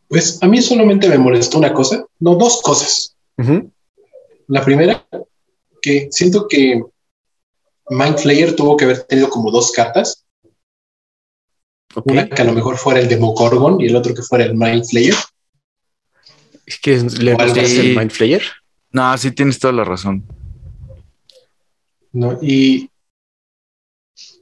[0.09, 3.17] Pues a mí solamente me molestó una cosa, no, dos cosas.
[4.49, 5.07] La primera,
[5.81, 6.83] que siento que
[7.89, 10.27] Mind Flayer tuvo que haber tenido como dos cartas.
[12.05, 14.85] Una que a lo mejor fuera el Demogorgon y el otro que fuera el Mind
[14.85, 15.15] Flayer.
[16.67, 18.43] Es que le el Mind Flayer.
[18.91, 20.27] No, sí tienes toda la razón.
[22.13, 22.39] ¿no?
[22.43, 22.91] Y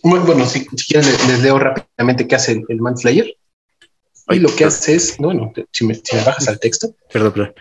[0.02, 3.36] bueno, bueno, si, si quieren les, les leo rápidamente qué hace el, el Man Flayer.
[4.28, 4.68] Y lo que perdón.
[4.68, 7.54] hace es, no, bueno, si me, si me bajas al texto, Perdón, perdón.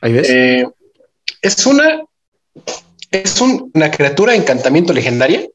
[0.00, 0.28] Ahí ves.
[0.30, 0.66] eh,
[1.42, 2.02] es una
[3.10, 5.48] es un- una criatura de encantamiento legendaria,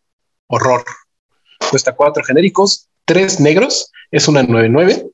[0.47, 0.84] horror.
[1.69, 5.10] Cuesta cuatro genéricos, tres negros, es una 9-9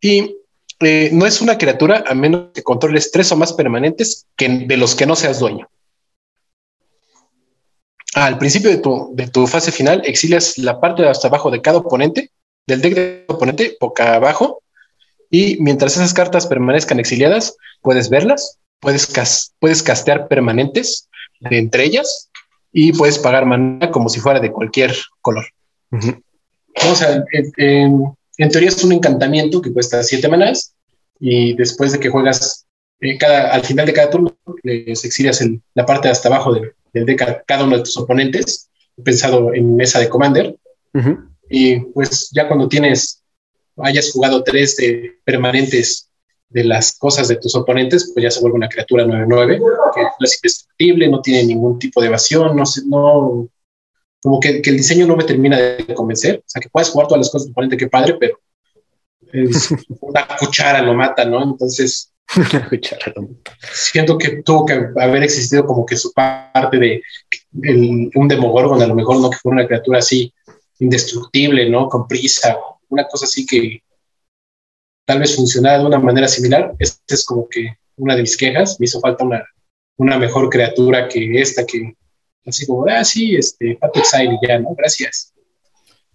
[0.00, 0.36] y
[0.80, 4.76] eh, no es una criatura a menos que controles tres o más permanentes que, de
[4.78, 5.68] los que no seas dueño.
[8.14, 11.60] Al principio de tu, de tu fase final, exilias la parte de hasta abajo de
[11.62, 12.30] cada oponente,
[12.66, 14.62] del deck de oponente, boca abajo,
[15.30, 21.08] y mientras esas cartas permanezcan exiliadas, puedes verlas, puedes, cas- puedes castear permanentes
[21.40, 22.30] de entre ellas
[22.72, 25.46] y puedes pagar mana como si fuera de cualquier color.
[26.90, 28.04] O sea, en, en-
[28.38, 30.74] en teoría es un encantamiento que cuesta siete manas
[31.20, 32.59] y después de que juegas
[33.00, 36.52] eh, cada, al final de cada turno, les exilias el- la parte de hasta abajo
[36.52, 38.68] del, del deck cada uno de tus oponentes,
[39.02, 40.56] pensado en mesa de Commander.
[40.94, 41.18] Ujú.
[41.48, 43.22] Y pues ya cuando tienes,
[43.78, 46.08] hayas jugado tres de permanentes
[46.48, 49.56] de las cosas de tus oponentes, pues ya se vuelve una criatura 9-9,
[49.94, 53.48] que no es indestructible, no tiene ningún tipo de evasión, no sé, no,
[54.22, 56.38] como que, que el diseño no me termina de convencer.
[56.38, 58.38] O sea, que puedes jugar todas las cosas de tu oponente, qué padre, pero
[59.32, 61.42] es una cuchara lo mata, ¿no?
[61.42, 62.12] Entonces,
[63.72, 67.02] Siento que tuvo que haber existido como que su parte de
[67.62, 70.32] el- un demogorgon, a lo mejor no que fuera una criatura así
[70.78, 71.88] indestructible, ¿no?
[71.88, 72.56] Con prisa,
[72.88, 73.82] una cosa así que
[75.06, 76.74] tal vez funcionara de una manera similar.
[76.78, 78.78] Esta es como que una de mis quejas.
[78.78, 79.44] Me hizo falta una,
[79.98, 81.94] una mejor criatura que esta, que
[82.46, 84.74] así como, ah, sí, este, Pato Exile ya, ¿no?
[84.76, 85.32] Gracias.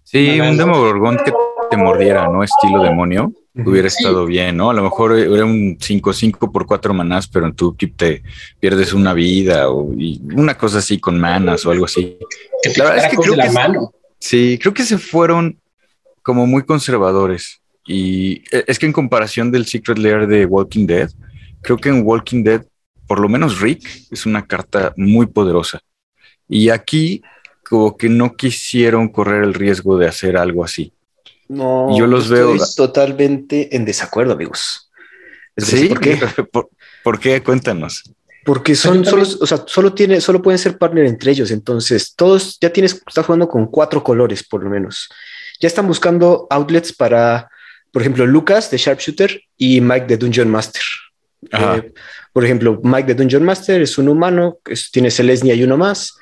[0.02, 1.32] Sí, un demogorgón que
[1.70, 2.42] te mordiera, ¿no?
[2.42, 3.32] Estilo demonio.
[3.64, 3.96] Hubiera Sí.
[4.00, 4.68] estado bien, ¿no?
[4.70, 8.22] A lo mejor era un 5-5 por 4 manás, pero en tu equipo te
[8.60, 12.18] pierdes una vida o y una cosa así con manas o algo así.
[12.62, 13.92] Que te La verdad es que creo de la que- mano.
[14.18, 15.58] Sí, creo que se fueron
[16.22, 17.60] como muy conservadores.
[17.86, 21.08] Y e- es que en comparación del Secret Lair de Walking Dead,
[21.62, 22.62] creo que en Walking Dead,
[23.06, 25.80] por lo menos Rick es una carta muy poderosa.
[26.48, 27.22] Y aquí,
[27.68, 30.92] como que no quisieron correr el riesgo de hacer algo así.
[31.48, 34.90] No, Yo los estoy veo- totalmente en desacuerdo, amigos.
[35.56, 35.88] ¿Sí?
[35.88, 36.18] ¿Por qué?
[36.52, 36.68] ¿Por,
[37.04, 37.42] por qué?
[37.42, 38.02] Cuéntanos.
[38.44, 41.50] Porque son solo, o sea, solo tiene, solo pueden ser partner entre ellos.
[41.50, 45.08] Entonces, todos ya tienes, estás jugando con cuatro colores, por lo menos.
[45.60, 47.48] Ya están buscando outlets para,
[47.92, 50.82] por ejemplo, Lucas de Sharpshooter y Mike de Dungeon Master.
[51.50, 51.76] Ajá.
[51.78, 51.92] Eh,
[52.32, 56.16] por ejemplo, Mike de Dungeon Master es un humano, es- tiene Selesnya y uno más.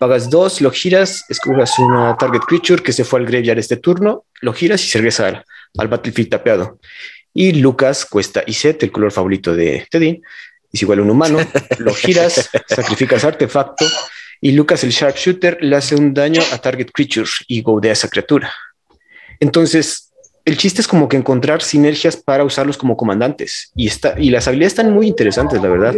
[0.00, 4.24] Pagas dos, lo giras, escoges una target creature que se fue al graveyard este turno,
[4.40, 5.44] lo giras y se regresa al,
[5.76, 6.80] al battlefield tapeado.
[7.34, 10.22] Y Lucas cuesta Iset, el color favorito de Teddy,
[10.72, 11.38] es igual a un humano,
[11.80, 13.84] lo giras, sacrificas artefacto
[14.40, 18.08] y Lucas, el sharpshooter, le hace un daño a target creature y godea a esa
[18.08, 18.50] criatura.
[19.38, 20.09] Entonces,
[20.44, 24.48] el chiste es como que encontrar sinergias para usarlos como comandantes y, está, y las
[24.48, 25.94] habilidades están muy interesantes, la verdad.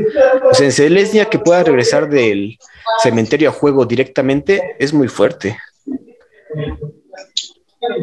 [0.50, 2.59] O sea, en Celestia que pueda regresar del
[3.02, 5.57] cementerio a juego directamente es muy fuerte.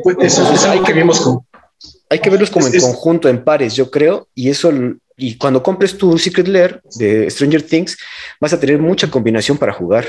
[0.04, 1.39] Pues eso es algo que vimos con,
[2.10, 4.71] Hay que verlos como en conjunto, en pares, yo creo, y eso,
[5.17, 7.97] y cuando compres tu Secret Lair de Stranger Things,
[8.39, 10.06] vas a tener mucha combinación para jugar.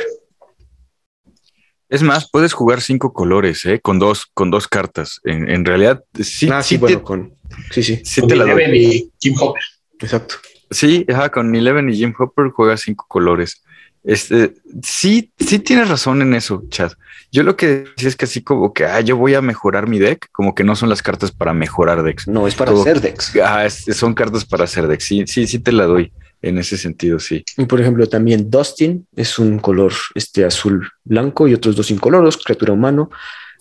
[1.90, 3.80] Es más, puedes jugar cinco colores, ¿eh?
[3.80, 5.20] Con dos, con dos cartas.
[5.24, 7.34] En, en realidad, sí, ah, sí, sí, bueno, te, con.
[7.72, 8.62] Sí, sí, sí con te la doy.
[8.76, 9.62] Y Jim Hopper.
[9.98, 10.36] exacto.
[10.70, 13.62] Sí, ajá, con Eleven y Jim Hopper juega cinco colores.
[14.04, 16.92] Este, sí, sí tienes razón en eso, Chad.
[17.32, 19.98] Yo lo que decía es que así como que, ah, yo voy a mejorar mi
[19.98, 22.26] deck, como que no son las cartas para mejorar decks.
[22.28, 23.36] No, es para hacer decks.
[23.44, 25.04] Ah, es- son cartas para hacer decks.
[25.04, 27.44] Sí, sí, sí te la doy en ese sentido, sí.
[27.56, 32.36] Y por ejemplo, también Dustin es un color este azul blanco y otros dos incoloros,
[32.38, 33.10] criatura humano.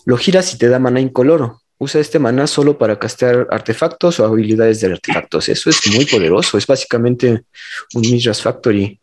[0.06, 1.60] Lo giras y te da mana incoloro.
[1.78, 5.48] Usa este mana solo para castear artefactos o habilidades de artefactos.
[5.48, 6.58] Eso es muy poderoso.
[6.58, 7.44] Es básicamente
[7.94, 9.00] un Mishra's Factory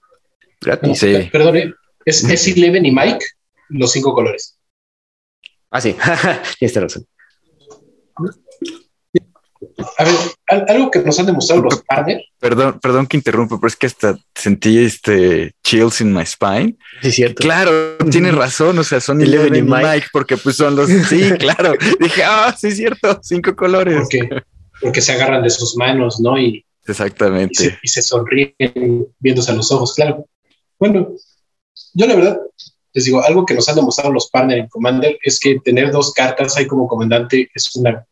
[0.61, 0.99] gratis.
[0.99, 1.05] Sí.
[1.13, 1.73] Per- Perdón, ¿eh?
[2.05, 3.25] es, es Eleven y Mike,
[3.69, 4.57] los cinco colores.
[5.71, 5.95] Ah, sí,
[6.59, 7.05] tienes razón.
[9.99, 10.13] A ver,
[10.47, 13.85] al- algo que nos han demostrado los partners, Perdón, perdón que interrumpa, pero es que
[13.87, 16.75] hasta sentí este chills in my spine.
[17.01, 17.41] Sí, cierto.
[17.41, 18.77] Claro, tienes razón.
[18.79, 19.87] O sea, son Eleven y y Mike.
[19.87, 20.89] Mike, porque pues son los.
[20.89, 21.73] Sí, claro.
[21.99, 23.99] Dije, ah, sí, cierto, cinco colores.
[24.01, 24.29] porque,
[24.81, 26.37] porque se agarran de sus manos, ¿no?
[26.39, 27.55] Y, y, Exactamente.
[27.55, 30.25] se, y se sonríen viéndose a los ojos, claro.
[30.79, 31.09] Bueno,
[31.93, 32.37] yo la verdad,
[32.93, 36.13] les digo, algo que nos han demostrado los partners en Commander es que tener dos
[36.13, 38.05] cartas ahí como comandante es una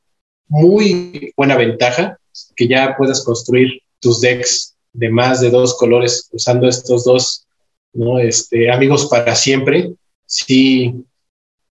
[0.48, 2.18] muy buena ventaja
[2.56, 7.48] que ya puedas construir tus decks de más de dos colores usando estos dos,
[7.94, 8.20] ¿no?
[8.20, 9.94] Este, amigos para siempre,
[10.26, 10.94] sí,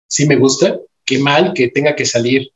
[0.06, 0.78] sí me gusta.
[1.04, 2.50] Qué mal que tenga que salir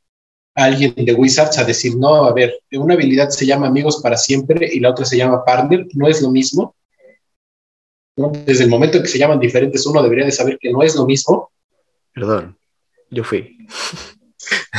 [0.55, 4.69] alguien de Wizards a decir, no, a ver, una habilidad se llama amigos para siempre
[4.71, 6.75] y la otra se llama partner, no es lo mismo.
[8.17, 10.95] Desde el momento en que se llaman diferentes, uno debería de saber que no es
[10.97, 11.51] lo mismo.
[12.13, 12.59] Perdón,
[13.11, 13.57] yo fui.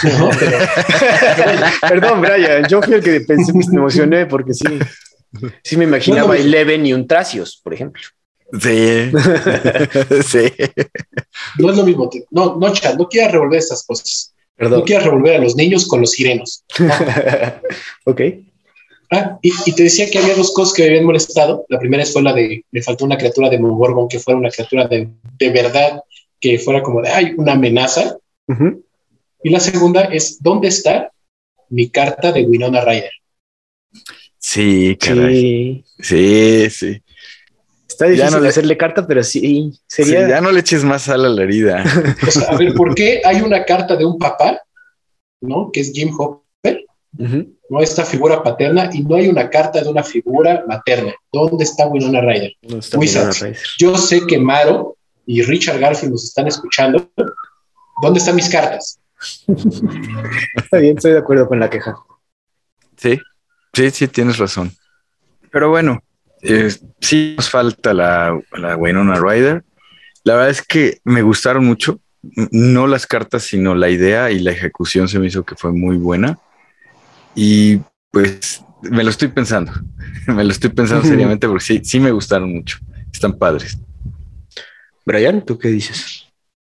[1.82, 4.80] Perdón, Brian, yo fui el que pensé, me emocioné porque sí,
[5.64, 8.02] sí me imaginaba Eleven y un Tracios, por ejemplo.
[8.60, 9.12] Sí,
[10.28, 10.52] sí.
[11.58, 12.10] No es lo mismo.
[12.32, 14.34] No, no, Chad, no quieras revolver estas cosas.
[14.56, 14.80] Perdón.
[14.80, 16.64] No quieras revolver a los niños con los sirenos.
[18.06, 18.22] ok.
[19.10, 21.66] Ah, y, te decía que había dos cosas que me habían molestado.
[21.68, 24.88] La primera fue la de, me faltó una criatura de Mugorgon que fuera una criatura
[24.88, 26.02] de, de verdad,
[26.40, 28.18] que fuera como de, ay, una amenaza.
[29.44, 31.12] Y la segunda es, ¿dónde está
[31.70, 33.12] mi carta de Winona Ryder?
[34.38, 35.84] Sí, caray.
[36.00, 37.02] Sí, sí.
[37.88, 40.28] Está difícil hacerle carta, pero sí, sería...
[40.28, 41.84] ya no le eches más sal a la herida.
[42.50, 44.60] a ver, ¿por qué hay una carta de un papá,
[45.42, 45.72] ¿no?
[45.72, 46.86] Que es Jim Hopper,
[47.70, 51.14] no esta figura paterna, y no hay una carta de una figura materna.
[51.32, 52.54] ¿Dónde está Winona Ryder?
[52.64, 53.58] No está Winona Ryder.
[53.78, 57.12] Yo sé que Maro y Richard Garfield nos están escuchando.
[58.02, 59.01] ¿Dónde están mis cartas?
[59.48, 61.96] Está bien, estoy de acuerdo con la queja.
[62.98, 63.20] Sí,
[63.74, 64.72] sí, sí, tienes razón.
[65.52, 66.04] Pero bueno,
[66.42, 69.64] eh, sí nos falta la, la Winona Ryder.
[70.24, 72.00] La verdad es que me gustaron mucho,
[72.52, 75.98] no las cartas, sino la idea y la ejecución se me hizo que fue muy
[75.98, 76.40] buena.
[77.36, 77.80] Y
[78.12, 79.72] pues me lo estoy pensando,
[80.28, 82.78] me lo estoy pensando seriamente porque sí, sí me gustaron mucho,
[83.12, 83.78] están padres.
[85.06, 86.31] Brian, ¿tú qué dices?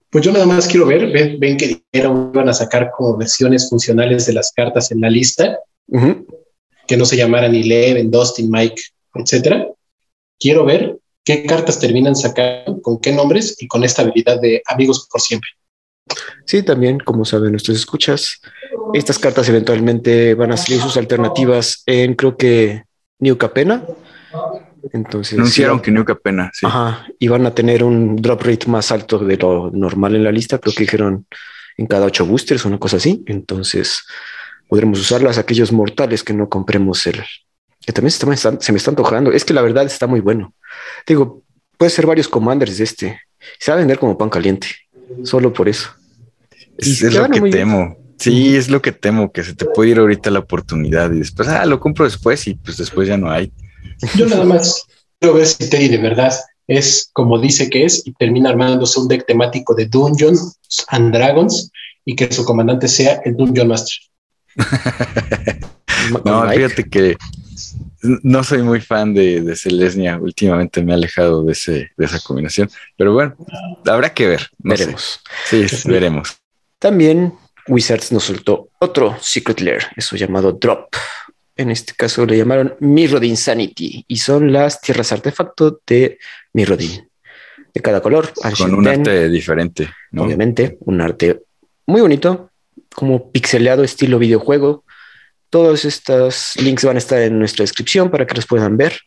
[0.09, 4.33] Pues yo nada más quiero ver, ven, que iban a sacar como versiones funcionales de
[4.33, 5.59] las cartas en la lista,
[6.87, 8.81] que no se llamaran Eleven, Dustin, Mike,
[9.13, 9.67] etcétera.
[10.39, 15.07] Quiero ver qué cartas terminan sacando, con qué nombres y con esta habilidad de amigos
[15.11, 15.49] por siempre.
[16.45, 18.41] Sí, también, como saben nuestros escuchas,
[18.95, 22.83] estas cartas eventualmente van a salir sus alternativas en, creo que,
[23.19, 23.85] New Capena.
[24.93, 25.37] Entonces.
[25.37, 26.65] Anunciaron que New Capena, sí.
[26.65, 30.31] Ajá, y van a tener un drop rate más alto de lo normal en la
[30.31, 30.59] lista.
[30.59, 31.25] Creo que dijeron
[31.77, 33.23] en cada ocho boosters, una cosa así.
[33.27, 34.05] Entonces,
[34.67, 37.21] podremos usarlas aquellos mortales que no compremos el,
[37.85, 39.31] que también se, me se me está antojando.
[39.31, 40.53] Es que la verdad está muy bueno.
[41.07, 41.43] Digo,
[41.77, 43.21] puede ser varios commanders de este.
[43.57, 44.67] Se va a vender como pan caliente,
[45.23, 45.89] solo por eso.
[46.77, 47.97] Es, lo que temo.
[48.17, 51.47] Sí, es lo que temo, que se te puede ir ahorita la oportunidad y después,
[51.47, 53.51] ah, lo compro después y pues después ya no hay.
[54.15, 54.83] Yo nada más
[55.19, 56.33] quiero ver si Teddy de verdad
[56.67, 60.57] es como dice que es y termina armándose un deck temático de Dungeons
[60.89, 61.71] and Dragons
[62.05, 63.95] y que su comandante sea el Dungeon Master.
[66.25, 67.17] no, fíjate que
[68.01, 70.17] no soy muy fan de, de Celestia.
[70.17, 73.35] Últimamente me he alejado de, ese, de esa combinación, pero bueno,
[73.85, 74.49] habrá que ver.
[74.59, 75.19] veremos.
[75.49, 76.37] Sí, veremos.
[76.77, 77.33] También
[77.67, 80.95] Wizards nos soltó otro Secret Lair, eso llamado Drop.
[81.59, 86.17] En este caso le llamaron Mirrodin Sanity y son las tierras artefacto de
[86.53, 87.09] Mirrodin.
[87.73, 88.31] De cada color.
[88.57, 89.89] Con un arte diferente.
[90.15, 91.41] Obviamente, un arte
[91.85, 92.49] muy bonito,
[92.95, 94.85] como pixeleado estilo videojuego.
[95.49, 98.97] Todos estos links van a estar en nuestra descripción para que los puedan ver.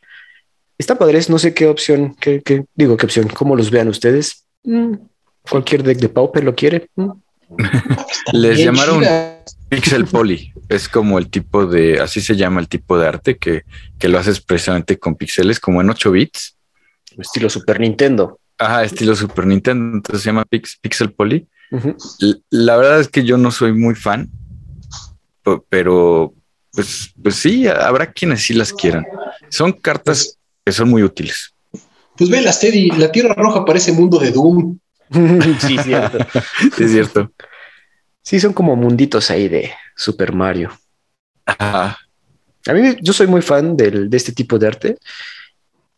[0.76, 2.42] Está padres, no sé qué opción, qué,
[2.74, 4.44] digo qué opción, cómo los vean ustedes.
[4.64, 4.96] Mm,
[5.48, 6.90] cualquier deck de Pauper lo quiere.
[6.96, 7.12] Mm.
[8.34, 9.02] Les llamaron
[9.70, 10.51] Pixel Poly.
[10.72, 13.64] Es como el tipo de, así se llama el tipo de arte que,
[14.08, 16.56] lo haces precisamente con pixeles, como en 8 bits.
[17.18, 18.38] Estilo Super Nintendo.
[18.56, 19.96] Ajá, estilo Super Nintendo.
[19.96, 21.46] Entonces se llama Pixel Poly.
[22.48, 24.30] La verdad es que yo no soy muy fan,
[25.68, 26.32] pero
[26.72, 29.04] pues, pues sí, habrá quienes sí las quieran.
[29.50, 31.54] Son cartas que son muy útiles.
[32.16, 34.78] Pues ve las Teddy, la Tierra Roja parece mundo de Doom.
[35.60, 36.18] sí, cierto.
[36.76, 37.30] sí, es cierto.
[38.22, 40.70] Sí, son como munditos ahí de Super Mario.
[41.46, 44.96] A mí, yo soy muy fan de este tipo de arte.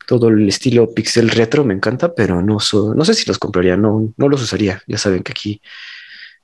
[0.07, 2.59] Todo el estilo pixel retro me encanta, pero no,
[2.95, 4.83] no sé si los compraría, no, no los usaría.
[4.87, 5.61] Ya saben que aquí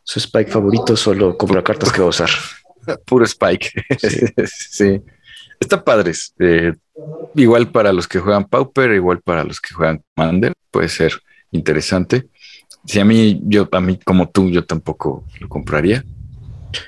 [0.02, 2.30] su Spike favorito solo compra cartas que va a usar.
[3.06, 3.70] Puro Spike.
[4.46, 5.00] Sí.
[5.60, 6.34] Está padres.
[6.38, 6.72] Eh,
[7.34, 11.12] igual para los que juegan Pauper, igual para los que juegan Commander, puede ser
[11.50, 12.28] interesante.
[12.84, 16.04] Si a mí, yo, a mí como tú, yo tampoco lo compraría.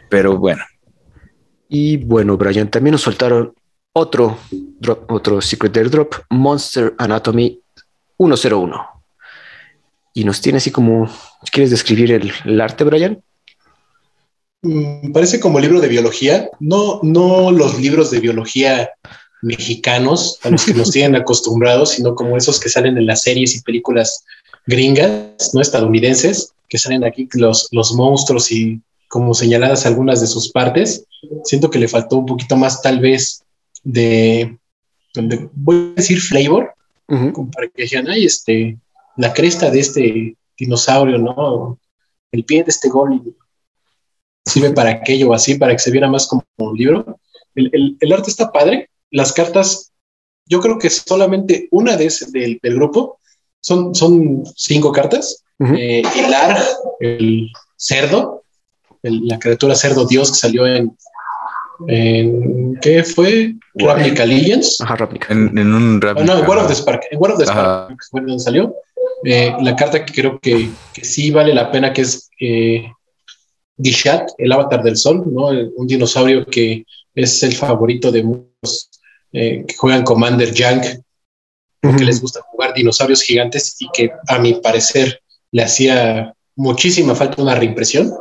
[0.09, 0.65] Pero bueno.
[1.69, 3.55] Y bueno, Brian, también nos soltaron
[3.95, 7.61] otro drop, otro Secret Drop, Monster Anatomy
[8.19, 8.87] 101.
[10.15, 11.11] Y nos tiene así como,
[11.51, 12.13] ¿quieres describir
[12.45, 13.23] el, arte, Brian?
[14.63, 18.91] mm, parece como libro de biología, no, no los libros de biología
[19.41, 23.57] mexicanos a los que nos tienen acostumbrados, sino como esos que salen en las series
[23.57, 24.25] y películas
[24.67, 30.51] gringas, no estadounidenses, que salen aquí los, los monstruos y como señaladas algunas de sus
[30.51, 31.05] partes.
[31.45, 33.45] Siento que le faltó un poquito más tal vez
[33.85, 34.59] de,
[35.53, 36.75] voy a decir flavor,
[37.07, 38.79] como para que dijeran, ay, este,
[39.17, 41.79] la cresta de este dinosaurio, ¿no?
[42.31, 43.37] El pie de este goblin
[44.47, 47.19] sirve para aquello así, para que se viera más como un libro.
[47.55, 49.93] El, el arte está padre, las cartas,
[50.47, 53.21] yo creo que solamente una de del, grupo,
[53.63, 55.43] son, son cinco cartas.
[55.59, 56.61] Eh, el Arg,
[56.99, 58.43] el cerdo,
[59.03, 60.97] la criatura cerdo dios que salió en,
[61.87, 63.55] en ¿qué fue?
[63.75, 64.81] Ravnica Legends.
[64.81, 65.33] Ajá, Ravnica.
[65.33, 66.25] En, un Ravnica.
[66.25, 67.05] no, en War of the Spark.
[67.11, 68.75] En War of the Spark fue donde salió.
[69.25, 72.91] Eh, la carta que creo que, que, sí vale la pena, que es eh,
[73.81, 75.47] Gishat, el avatar del sol, ¿no?
[75.77, 76.85] Un dinosaurio que
[77.15, 78.91] es el favorito de muchos
[79.33, 80.83] eh, que juegan Commander Young,
[81.83, 85.21] porque les gusta jugar dinosaurios gigantes y que a mi parecer
[85.51, 88.13] le hacía muchísima falta una reimpresión.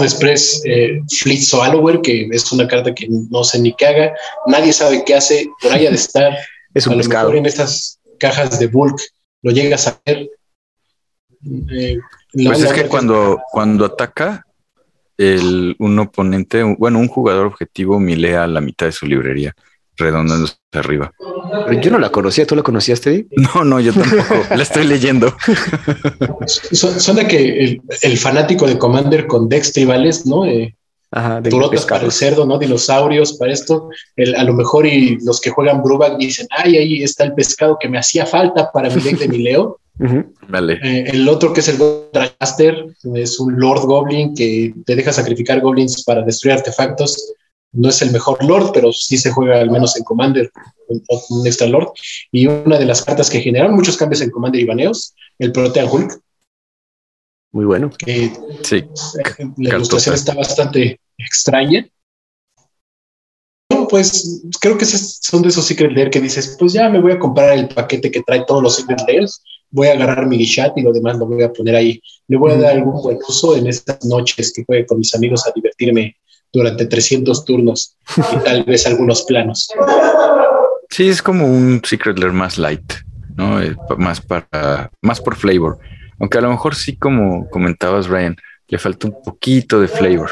[0.00, 4.14] Después eh, Fleet Swallower, que es una carta que no sé ni qué haga,
[4.46, 6.32] nadie sabe qué hace, por ahí de estar.
[6.74, 7.34] es un a pescado.
[7.34, 8.98] en estas cajas de bulk
[9.42, 10.30] lo llegas a ver.
[11.70, 11.98] Eh,
[12.32, 14.46] pues es que cuando, cuando ataca,
[15.18, 19.54] el, un oponente, bueno, un jugador objetivo milea la mitad de su librería,
[19.96, 21.12] redondándose arriba.
[21.80, 23.26] Yo no la conocía, ¿tú la conocías, Teddy?
[23.54, 25.34] No, no, yo tampoco, la estoy leyendo.
[26.46, 30.44] Son, de que el, fanático de Commander con decks tribales, ¿no?
[30.44, 30.74] Eh,
[31.12, 31.50] Ajá, de
[31.88, 32.58] para el cerdo, ¿no?
[32.58, 33.88] Dinosaurios para esto.
[34.36, 37.88] a lo mejor y los que juegan Brubac dicen, ay, ahí está el pescado que
[37.88, 39.78] me hacía falta para mi deck de Mileo.
[40.48, 40.78] Vale.
[40.82, 45.60] Eh, el otro que es el Goldcaster es un Lord Goblin que te deja sacrificar
[45.60, 47.32] goblins para destruir artefactos.
[47.76, 50.50] No es el mejor Lord, pero sí se juega al menos en Commander,
[50.88, 51.92] un, extra Lord.
[52.32, 55.88] Y una de las cartas que generaron muchos cambios en Commander y baneos, el Protean
[55.90, 56.20] Hulk.
[57.52, 57.90] Muy bueno.
[57.90, 58.76] Que, sí.
[58.76, 61.88] Eh, la ilustración está bastante extraña.
[63.88, 67.18] pues creo que son de esos Secret Lair que dices, pues ya me voy a
[67.18, 70.82] comprar el paquete que trae todos los Secret Lairs voy a agarrar mi chat y
[70.82, 72.00] lo demás lo voy a poner ahí.
[72.28, 75.46] Le voy a dar algún buen uso en estas noches que juegue con mis amigos
[75.46, 76.16] a divertirme
[76.56, 79.68] durante 300 turnos y tal vez algunos planos.
[80.90, 82.92] Sí, es como un Secret Lair más light,
[83.36, 83.60] ¿no?
[83.60, 85.78] Eh, más para, más por flavor.
[86.18, 88.36] Aunque a lo mejor sí, como comentabas, Ryan,
[88.68, 90.30] le falta un poquito de flavor.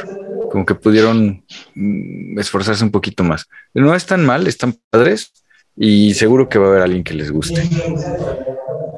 [0.50, 1.44] Como que pudieron
[1.74, 3.46] mm, esforzarse un poquito más.
[3.74, 5.32] No están mal, están padres
[5.76, 7.68] y seguro que va a haber alguien que les guste.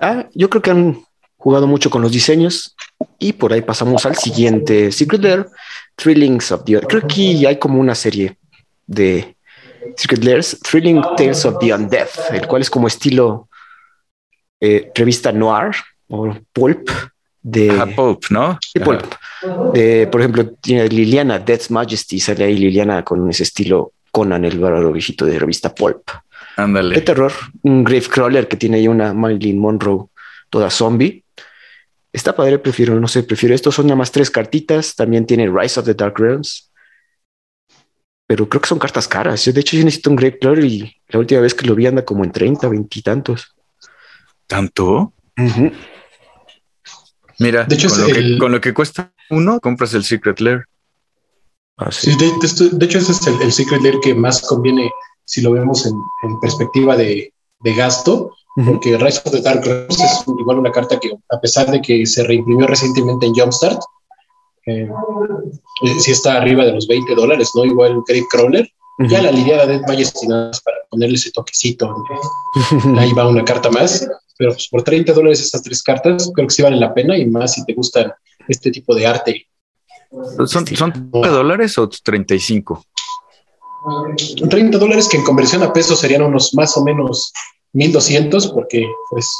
[0.00, 1.02] Ah, yo creo que han
[1.36, 2.76] jugado mucho con los diseños
[3.18, 5.46] y por ahí pasamos al siguiente Secret Lair,
[5.96, 8.36] Thrillings of the Creo que aquí hay como una serie
[8.86, 9.36] de
[9.96, 13.48] Secret Lairs, Thrilling Tales of the Undead, el cual es como estilo
[14.60, 15.72] eh, revista noir
[16.08, 16.88] o pulp
[17.42, 18.58] de pulp, ¿no?
[18.84, 19.14] pulp.
[19.72, 24.58] De, por ejemplo, tiene Liliana Death's Majesty, sale ahí Liliana con ese estilo Conan, el
[24.58, 26.10] bárbaro viejito de revista pulp.
[26.56, 26.96] Ándale.
[26.96, 27.32] De terror.
[27.62, 30.06] Un Gravecrawler que tiene ahí una Marilyn Monroe
[30.50, 31.22] toda zombie.
[32.16, 33.70] Está padre, prefiero, no sé, prefiero esto.
[33.70, 34.94] Son nada más tres cartitas.
[34.94, 36.72] También tiene Rise of the Dark Realms.
[38.26, 39.44] Pero creo que son cartas caras.
[39.44, 42.06] Yo, de hecho, yo necesito un Gravecrawler y la última vez que lo vi anda
[42.06, 43.54] como en 30, 20 y tantos.
[44.46, 45.12] ¿Tanto?
[47.38, 47.88] Mira, de hecho,
[48.40, 50.64] con, lo que, cuesta uno, compras el Secret Lair.
[51.76, 52.16] Ah, sí.
[52.16, 54.90] de, hecho, ese es el, el Secret Lair que más conviene
[55.26, 55.94] si lo vemos en,
[56.40, 58.34] perspectiva de, gasto,
[58.64, 62.06] porque Rise of the Dark Realms es igual una carta que, a pesar de que
[62.06, 63.80] se reimprimió recientemente en Jumpstart,
[64.66, 64.88] eh,
[65.82, 67.64] eh sí está arriba de los 20 dólares, ¿no?
[67.64, 68.70] Igual Grave Crawler.
[68.98, 71.94] Ya la lidiada de Majesty para ponerle ese toquecito.
[72.98, 74.08] Ahí va una carta más.
[74.38, 77.26] Pero pues, por 30 dólares estas tres cartas creo que sí vale la pena y
[77.26, 78.16] más si te gusta
[78.48, 79.46] este tipo de arte.
[80.46, 82.84] ¿Son, son dólares o 35?
[84.48, 87.32] 30 dólares que en conversión a pesos serían unos más o menos
[87.76, 89.30] 1200 porque pues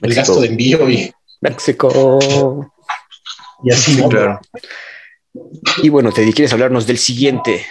[0.00, 2.18] el gasto de envío y México.
[3.64, 4.40] y así claro.
[5.82, 7.66] y bueno te quieres hablarnos del siguiente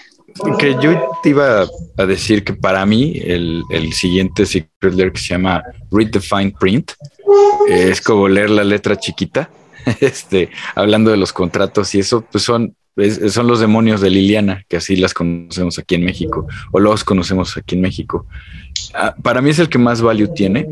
[0.60, 5.30] que yo te iba a decir que para mí el, siguiente secret lair que se
[5.30, 6.92] llama Read the Fine Print
[7.68, 9.50] es como leer la letra chiquita
[10.02, 12.76] este hablando de los contratos y eso pues son
[13.30, 17.58] son los demonios de Liliana, que así las conocemos aquí en México, o los conocemos
[17.58, 18.26] aquí en México.
[18.94, 20.68] Ah, para mí es el que más value tiene,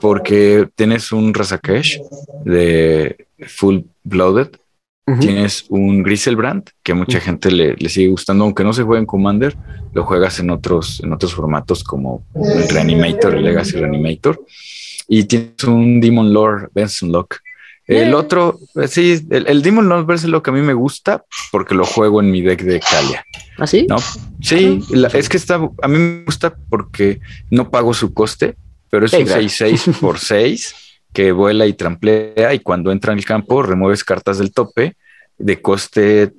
[0.00, 2.00] porque tienes un Razakesh
[2.44, 4.50] de Full Blooded,
[5.18, 9.56] Tienes un Griselbrand que mucha gente le, sigue gustando, aunque no se juega en Commander,
[9.92, 14.40] lo juegas en otros, en otros formatos como el Reanimator, el Legacy Reanimator.
[15.08, 17.38] Y tienes un Demon Lord Benson Lock.
[17.86, 21.84] El otro, eh, sí, el, Demon Lord Benson Lock a mí me gusta porque lo
[21.84, 23.26] juego en mi deck de Kalia.
[23.58, 23.86] ¿Ah, sí?
[23.88, 23.96] ¿No?
[24.40, 24.80] Sí,
[25.12, 27.20] es que está, a mí me gusta porque
[27.50, 28.56] no pago su coste,
[28.88, 30.74] pero es un 6-6 por 6
[31.12, 34.96] que vuela y tramplea y cuando entra en el campo remueves cartas del tope
[35.38, 36.32] de coste,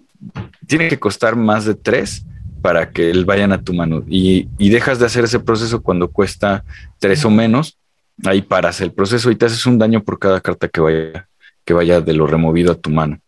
[0.67, 2.25] tiene que costar más de 3
[2.61, 6.63] para que él vayan a tu mano y, dejas de hacer ese proceso cuando cuesta
[6.99, 7.77] 3 o menos,
[8.23, 11.27] ahí paras el proceso y te haces un daño por cada carta que vaya,
[11.65, 13.19] que vaya de lo removido a tu mano.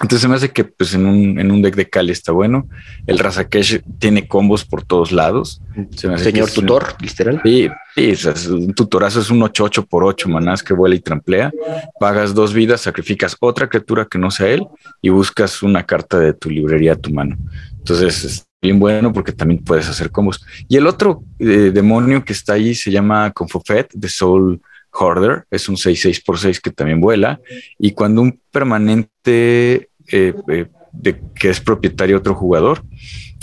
[0.00, 2.66] Entonces se me hace que pues en un, en un deck de Cali está bueno.
[3.06, 5.60] El Razakesh tiene combos por todos lados.
[5.94, 7.40] Señor tutor, literal.
[7.44, 8.14] Sí, sí
[8.48, 11.52] un tutorazo es un 8-8 por 8 manás que vuela y tramplea.
[11.98, 14.66] Pagas dos vidas, sacrificas otra criatura que no sea él
[15.02, 17.36] y buscas una carta de tu librería a tu mano.
[17.72, 20.42] Entonces es bien bueno porque también puedes hacer combos.
[20.66, 24.62] Y el otro eh, demonio que está ahí se llama Confofet de Soul
[24.92, 25.44] Hoarder.
[25.50, 27.40] Es un 6-6 por 6 que también vuela.
[27.78, 32.82] Y cuando un permanente eh, eh, de que es propietario otro jugador,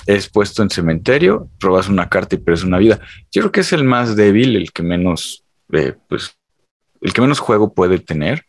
[0.05, 2.99] es puesto en cementerio, robas una carta y pierdes una vida.
[3.31, 5.43] Yo creo que es el más débil, el que menos,
[5.73, 6.37] eh, pues,
[7.01, 8.45] el que menos juego puede tener,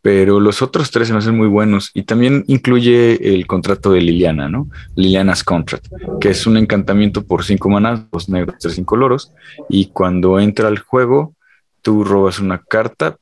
[0.00, 4.00] pero los otros tres se me hacen muy buenos y también incluye el contrato de
[4.00, 4.68] Liliana, ¿no?
[4.96, 5.86] Liliana's Contract,
[6.20, 9.32] que es un encantamiento por cinco manas, dos negros, tres cinco loros,
[9.68, 11.36] y cuando entra al juego,
[11.82, 13.16] tú robas una carta,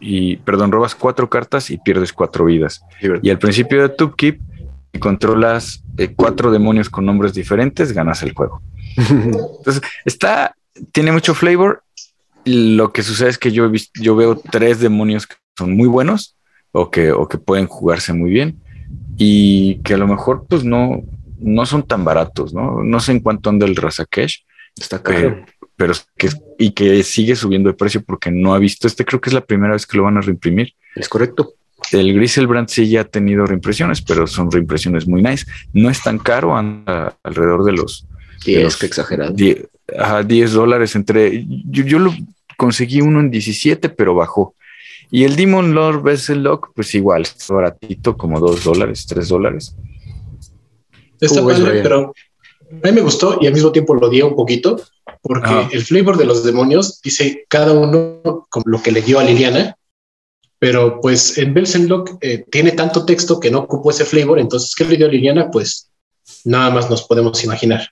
[0.00, 2.82] y, perdón, robas cuatro cartas y pierdes cuatro vidas.
[3.22, 4.40] y al principio de Tubkeep,
[4.92, 8.62] si controlas eh, cuatro demonios con nombres diferentes, ganas el juego.
[8.96, 10.54] Entonces, está,
[10.92, 11.82] tiene mucho flavor.
[12.44, 13.70] Lo que sucede es que yo,
[14.00, 16.36] yo veo tres demonios que son muy buenos
[16.72, 18.58] o que, o que pueden jugarse muy bien
[19.18, 21.02] y que a lo mejor pues no,
[21.38, 22.82] no son tan baratos, ¿no?
[22.82, 24.46] No sé en cuánto anda el Razakesh.
[24.76, 25.44] Está caro pero
[26.16, 29.34] que, y que sigue subiendo de precio porque no ha visto este, creo que es
[29.34, 30.74] la primera vez que lo van a reimprimir.
[30.94, 31.54] Es correcto.
[31.92, 35.46] El Griselbrand sí ya ha tenido reimpresiones, pero son reimpresiones muy nice.
[35.72, 38.06] No es tan caro, anda alrededor de los
[38.44, 39.32] 10, que exagerado.
[39.32, 39.68] 10,
[40.26, 41.46] 10 dólares entre.
[41.46, 42.12] Yo, lo
[42.56, 44.54] conseguí uno en 17, pero bajó.
[45.10, 49.74] Y el Demon Lord Vessel Lock, pues igual, es baratito, como 2 dólares, 3 dólares.
[51.20, 52.12] Está padre, pero
[52.70, 54.80] a mí me gustó y al mismo tiempo lo dio un poquito
[55.28, 59.24] porque el flavor de los demonios dice cada uno con lo que le dio a
[59.24, 59.76] Liliana,
[60.58, 64.84] pero pues en Belsenlock eh, tiene tanto texto que no ocupó ese flavor, entonces ¿qué
[64.84, 65.50] le dio a Liliana?
[65.50, 65.90] Pues
[66.44, 67.88] nada más nos podemos imaginar.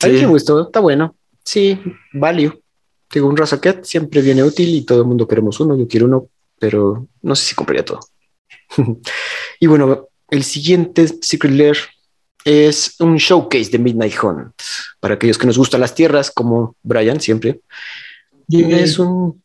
[0.00, 1.14] A mí me gustó, está bueno.
[1.44, 1.78] Sí,
[2.12, 2.60] value.
[3.08, 5.76] Tengo un Razaket, siempre viene útil y todo el mundo queremos uno.
[5.76, 6.28] Yo quiero uno,
[6.58, 8.00] pero no sé si compraría todo.
[9.60, 11.76] y bueno, el siguiente Secret Lair
[12.44, 14.54] es un showcase de Midnight Hunt
[15.00, 17.60] para aquellos que nos gustan las tierras, como Brian siempre.
[18.46, 19.42] Y es un,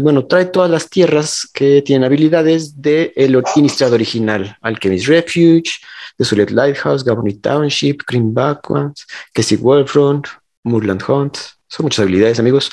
[0.00, 5.80] bueno, trae todas las tierras que tienen habilidades de el administrador original, Alchemist Refuge,
[6.18, 10.26] Desolate Lighthouse, Gabony Township, Green Backlands, Keswick Wolfront,
[10.64, 11.38] Moorland Hunt.
[11.66, 12.70] Son muchas habilidades, amigos.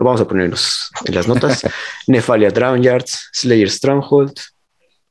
[0.00, 1.62] Lo vamos a poner en, las notas.
[2.08, 4.32] Nefalia Yards, Slayer Stronghold.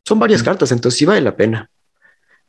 [0.06, 1.70] Son varias cartas, entonces sí vale la pena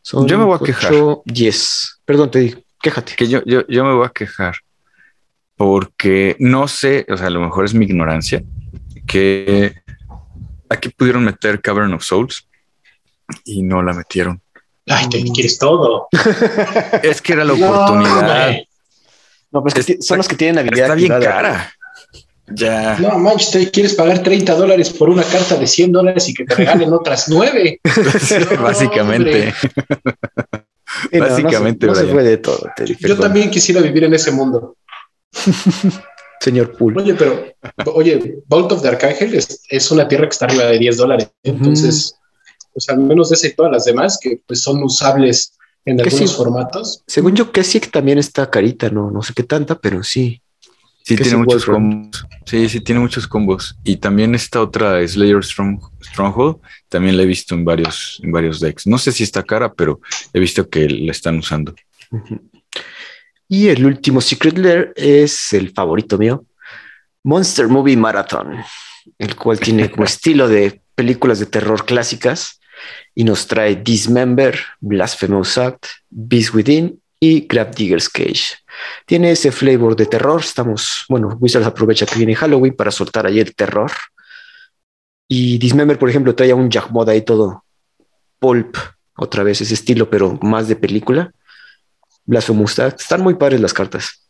[0.05, 0.93] yo me voy a quejar.
[1.25, 2.01] 10.
[2.05, 3.15] Perdón, te digo, quéjate.
[3.17, 4.55] Que yo, yo, yo me voy a quejar
[5.61, 8.43] porque no sé, o sea, a lo mejor es mi ignorancia,
[9.07, 9.75] que
[10.71, 12.49] aquí pudieron meter Cavern of Souls
[13.45, 14.41] y no la metieron.
[14.87, 16.09] Ay, te quieres todo.
[17.03, 18.57] es que era la oportunidad.
[19.51, 20.87] No, pues son los que tienen habilidad.
[20.87, 21.75] Está bien cara.
[22.51, 22.99] Ya.
[22.99, 26.55] No, manches, quieres pagar 30 dólares por una carta de 100 dólares y que te
[26.55, 27.81] regalen otras 9.
[28.63, 29.55] básicamente.
[31.19, 32.69] básicamente, no, se, puede todo.
[33.01, 34.77] Yo también quisiera vivir en ese mundo.
[36.41, 36.97] Señor Pool.
[36.99, 37.45] Oye, pero,
[37.95, 41.31] oye, Vault of the Arcángel es, una tierra que está arriba de 10 dólares.
[41.43, 42.15] Entonces,
[42.73, 45.53] pues al menos de ese y todas las demás que pues, son usables
[45.85, 47.03] en algunos formatos.
[47.07, 50.41] Según yo, Keswick también está carita, no, no sé qué tanta, pero sí.
[51.05, 52.27] Sí, tiene muchos combos.
[52.45, 53.77] Sí, sí, tiene muchos combos.
[53.85, 58.87] Y también esta otra Slayer Stronghold, también la he visto en varios, en varios decks.
[58.87, 60.01] No sé si está cara, pero
[60.33, 61.75] he visto que la están usando.
[63.49, 66.45] Y el último Secret Lair es el favorito mío,
[67.25, 68.63] Monster Movie Marathon,
[69.19, 72.61] el cual tiene como estilo de películas de terror clásicas
[73.15, 78.60] y nos trae Dismember, Blasphemous Act, Beast Within y Grab Digger's Cage.
[79.07, 80.41] Tiene ese flavor de terror.
[80.41, 83.91] Estamos, bueno, Wizards aprovecha que viene Halloween para soltar ahí el terror.
[85.29, 87.65] Y Dismember, por ejemplo, traía un Jack Mod ahí todo
[88.39, 88.77] pulp,
[89.17, 91.33] otra vez ese estilo, pero más de película.
[92.25, 94.27] Blasphemous, están muy padres las cartas.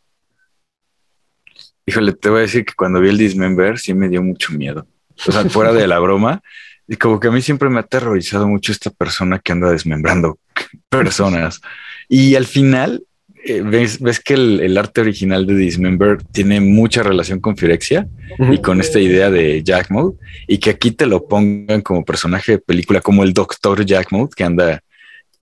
[1.85, 4.85] Híjole, te voy a decir que cuando vi el Dismember sí me dio mucho miedo.
[5.27, 6.41] O sea, fuera de la broma,
[6.87, 10.39] y como que a mí siempre me ha aterrorizado mucho esta persona que anda desmembrando
[10.89, 11.61] personas.
[12.09, 13.03] Y al final,
[13.43, 18.07] eh, ves, que el, arte original de Dismember tiene mucha relación con Firexia
[18.51, 20.17] y con esta idea de Jack Mode
[20.47, 24.31] y que aquí te lo pongan como personaje de película, como el doctor Jack Mode
[24.35, 24.83] que anda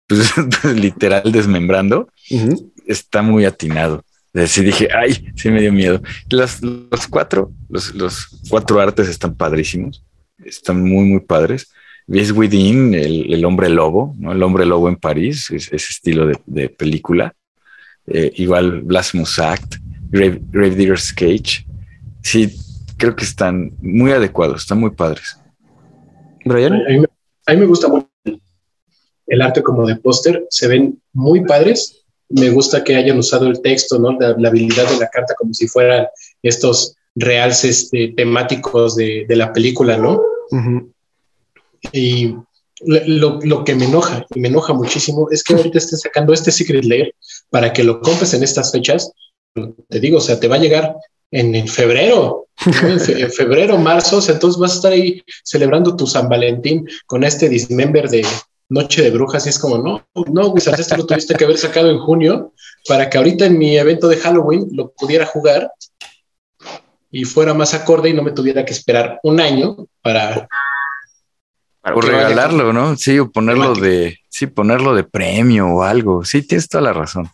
[0.08, 0.32] pues,
[0.76, 2.10] literal desmembrando.
[2.86, 4.04] Está muy atinado.
[4.34, 6.02] Así dije, ay, sí me dio miedo.
[6.30, 10.06] Los, los cuatro, los, los, cuatro artes están padrísimos,
[10.44, 11.72] están muy, muy padres.
[12.08, 14.32] Ves Within, el, el, hombre lobo, ¿no?
[14.32, 17.36] El hombre lobo en París, ese estilo de, de película.
[18.10, 19.76] Eh, igual Blasphemous Act,
[20.10, 21.66] Grave, Digger's Cage.
[22.24, 22.56] Sí,
[22.98, 25.38] creo que están muy adecuados, están muy padres.
[26.46, 26.74] Brian.
[27.46, 28.08] A mí, me gusta mucho
[29.28, 32.04] el arte como de póster, se ven muy padres.
[32.30, 34.18] Me gusta que hayan usado el texto, ¿no?
[34.20, 36.08] La, habilidad de la carta como si fueran
[36.42, 40.22] estos realces este, temáticos de, de, la película, ¿no?
[41.92, 42.36] Y
[42.82, 46.52] lo, lo, que me enoja, y me enoja muchísimo, es que ahorita esté sacando este
[46.52, 47.14] Secret Lair
[47.50, 49.12] para que lo compres en estas fechas.
[49.90, 50.96] Te digo, o sea, te va a llegar
[51.32, 53.00] en, febrero, en,
[53.32, 57.50] febrero, marzo, o sea, entonces vas a estar ahí celebrando tu San Valentín con este
[57.50, 58.26] dismember de
[58.70, 61.90] Noche de Brujas y es como, no, no, Wizards, esto lo tuviste que haber sacado
[61.90, 62.54] en junio
[62.88, 65.72] para que ahorita en mi evento de Halloween lo pudiera jugar
[67.12, 70.48] y fuera más acorde y no me tuviera que esperar un año para
[71.84, 72.96] o regalarlo, ¿no?
[72.96, 76.24] Sí, o ponerlo de, sí, ponerlo de premio o algo.
[76.24, 77.30] Sí, tienes toda la razón.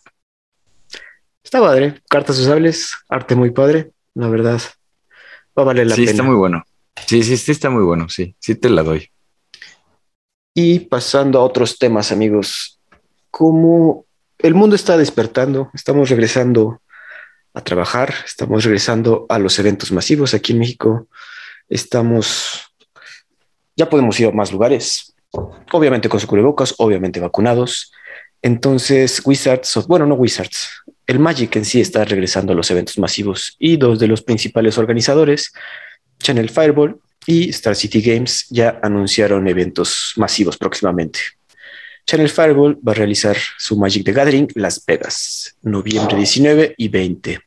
[1.42, 2.02] Está padre.
[2.08, 4.60] Cartas usables, arte muy padre, la verdad.
[5.56, 6.06] Va a valer la pena.
[6.06, 6.64] Sí, está muy bueno.
[7.06, 8.08] Sí, sí, sí, está muy bueno.
[8.08, 9.10] Sí, sí te la doy.
[10.54, 12.80] Y pasando a otros temas, amigos,
[13.30, 14.06] como
[14.38, 16.80] el mundo está despertando, estamos regresando
[17.52, 21.08] a trabajar, estamos regresando a los eventos masivos aquí en México,
[21.68, 22.66] estamos
[23.76, 25.05] ya podemos ir a más lugares,
[25.72, 27.92] obviamente con su cubrebocas, obviamente vacunados.
[28.42, 30.68] Entonces, Wizards, bueno, no Wizards,
[31.06, 34.78] el Magic en sí está regresando a los eventos masivos y dos de los principales
[34.78, 35.52] organizadores,
[36.18, 41.20] Channel Fireball y Star City Games, ya anunciaron eventos masivos próximamente.
[42.06, 47.40] Channel Fireball va a realizar su Magic the Gathering Las Vegas, noviembre 19 y 20.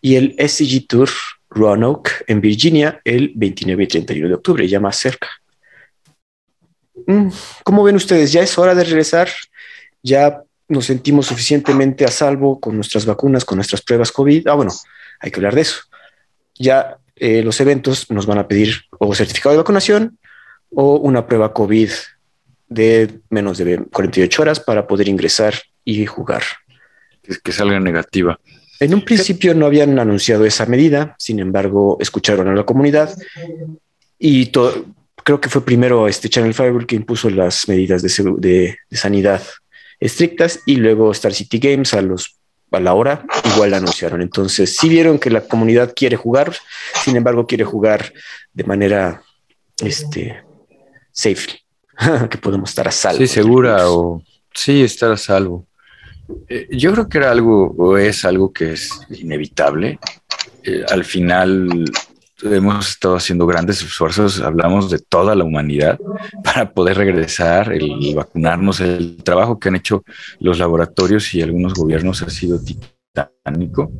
[0.00, 1.10] Y el SCG Tour
[1.50, 5.28] Roanoke en Virginia el 29 y 31 de octubre, ya más cerca.
[7.06, 7.28] Mm,
[7.64, 8.32] ¿Cómo ven ustedes?
[8.32, 9.28] ¿Ya es hora de regresar?
[10.02, 14.48] ¿Ya nos sentimos suficientemente a salvo con nuestras vacunas, con nuestras pruebas COVID?
[14.48, 14.72] Ah, bueno,
[15.20, 15.80] hay que hablar de eso.
[16.56, 20.18] Ya eh, los eventos nos van a pedir o certificado de vacunación
[20.70, 21.90] o una prueba COVID
[22.68, 26.42] de menos de 48 horas para poder ingresar y jugar.
[27.42, 28.38] Que salga negativa.
[28.80, 33.16] En un principio no habían anunciado esa medida, sin embargo, escucharon a la comunidad
[34.18, 34.84] y todo,
[35.24, 39.42] creo que fue primero este Channel Fireball que impuso las medidas de, sanidad
[39.98, 42.38] estrictas y luego Star City Games a los
[42.70, 44.20] a la hora igual la anunciaron.
[44.20, 46.56] Entonces, sí vieron que la comunidad quiere jugar,
[47.04, 48.12] sin embargo, quiere jugar
[48.52, 49.22] de manera
[49.80, 50.42] este,
[51.12, 51.60] safe,
[52.30, 53.18] que podemos estar a salvo.
[53.18, 55.68] Sí, segura o sí, estar a salvo.
[56.48, 60.00] Eh, yo creo que era algo o es algo que es inevitable.
[60.64, 61.84] Eh, al final,
[62.42, 65.98] hemos estado haciendo grandes esfuerzos, hablamos de toda la humanidad
[66.42, 70.04] para poder regresar, el, vacunarnos, el trabajo que han hecho
[70.40, 73.90] los laboratorios y algunos gobiernos ha sido titánico.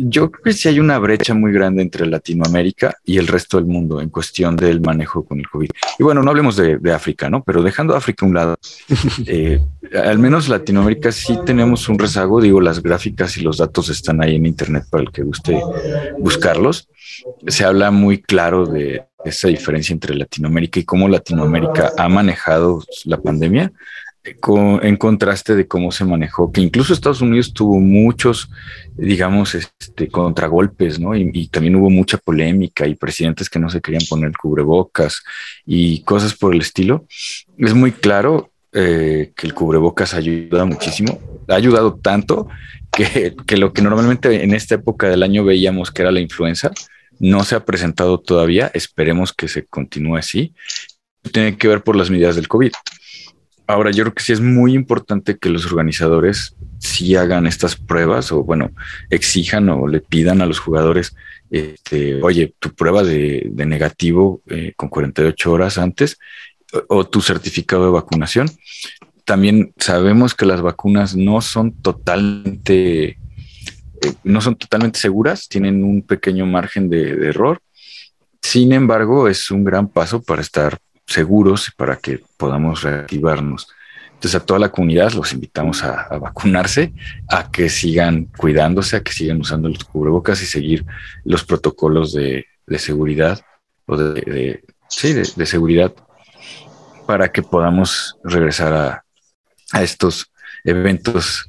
[0.00, 3.66] Yo creo que sí hay una brecha muy grande entre Latinoamérica y el resto del
[3.66, 5.70] mundo en cuestión del manejo con el COVID.
[5.98, 7.42] Y bueno, no hablemos de, África, ¿no?
[7.44, 8.58] Pero dejando África a un lado,
[9.26, 9.60] eh,
[10.02, 12.40] al menos Latinoamérica sí tenemos un rezago.
[12.40, 15.60] Digo, las gráficas y los datos están ahí en Internet para el que guste
[16.18, 16.88] buscarlos
[17.46, 23.20] se habla muy claro de esa diferencia entre Latinoamérica y cómo Latinoamérica ha manejado la
[23.20, 23.72] pandemia
[24.82, 28.50] en contraste de cómo se manejó, que incluso Estados Unidos tuvo muchos,
[28.96, 31.14] digamos, este, contragolpes, ¿no?
[31.14, 35.22] Y, también hubo mucha polémica y presidentes que no se querían poner cubrebocas
[35.66, 37.06] y cosas por el estilo.
[37.56, 42.48] Es muy claro eh, que el cubrebocas ayuda muchísimo, ha ayudado tanto
[42.92, 46.70] que, que, lo que normalmente en esta época del año veíamos que era la influenza,
[47.18, 50.54] no se ha presentado todavía, esperemos que se continúe así.
[51.32, 52.72] Tiene que ver por las medidas del COVID.
[53.68, 58.32] Ahora, yo creo que sí es muy importante que los organizadores sí hagan estas pruebas
[58.32, 58.70] o, bueno,
[59.10, 61.14] exijan o le pidan a los jugadores,
[61.50, 66.18] este, oye, tu prueba de, negativo eh, con 48 horas antes
[66.88, 68.48] o, tu certificado de vacunación.
[69.26, 73.18] También sabemos que las vacunas no son totalmente, eh,
[74.24, 77.60] no son totalmente seguras, tienen un pequeño margen de error.
[78.40, 80.78] Sin embargo, es un gran paso para estar
[81.08, 83.68] seguros para que podamos reactivarnos.
[84.08, 86.92] Entonces a toda la comunidad los invitamos a, vacunarse,
[87.28, 90.84] a que sigan cuidándose, a que sigan usando los cubrebocas y seguir
[91.24, 92.46] los protocolos de,
[92.76, 93.40] seguridad
[93.86, 95.94] o de, sí, de, seguridad
[97.06, 99.04] para que podamos regresar a,
[99.72, 100.30] a estos
[100.64, 101.48] eventos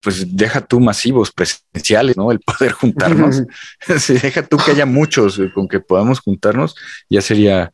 [0.00, 2.32] pues deja tú masivos, presenciales, ¿no?
[2.32, 3.44] El poder juntarnos.
[4.00, 6.74] si deja tú que haya muchos con que podamos juntarnos,
[7.08, 7.72] ya sería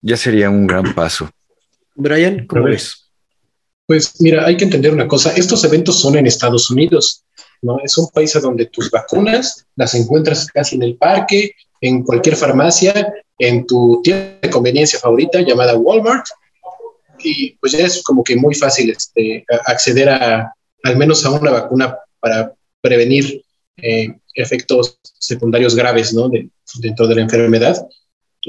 [0.00, 1.30] ya sería un gran paso.
[1.94, 3.10] Brian, ¿cómo ves?
[3.86, 7.24] Pues mira, hay que entender una cosa, estos eventos son en Estados Unidos,
[7.62, 7.78] ¿no?
[7.82, 13.12] Es un país donde tus vacunas las encuentras casi en el parque, en cualquier farmacia,
[13.38, 16.26] en tu tienda de conveniencia favorita llamada Walmart,
[17.20, 20.52] y pues ya es como que muy fácil este, acceder a
[20.84, 23.42] al menos a una vacuna para prevenir
[23.76, 26.30] eh, efectos secundarios graves ¿no?
[26.80, 27.76] dentro de la enfermedad.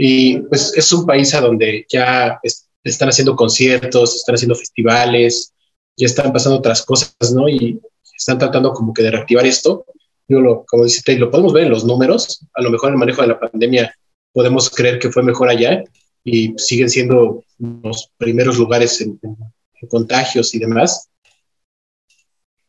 [0.02, 2.40] Y pues es un país a donde ya
[2.86, 5.54] están haciendo conciertos, están haciendo festivales,
[5.98, 7.50] ya están pasando otras cosas, ¿no?
[7.50, 7.82] Y
[8.16, 9.84] están tratando como que de reactivar esto.
[10.30, 12.46] Yo lo, como dice lo podemos ver en los números.
[12.54, 13.94] A lo mejor el manejo de la pandemia
[14.32, 15.84] podemos creer que fue mejor allá
[16.24, 19.20] y siguen siendo los primeros lugares en,
[19.90, 21.10] contagios y demás.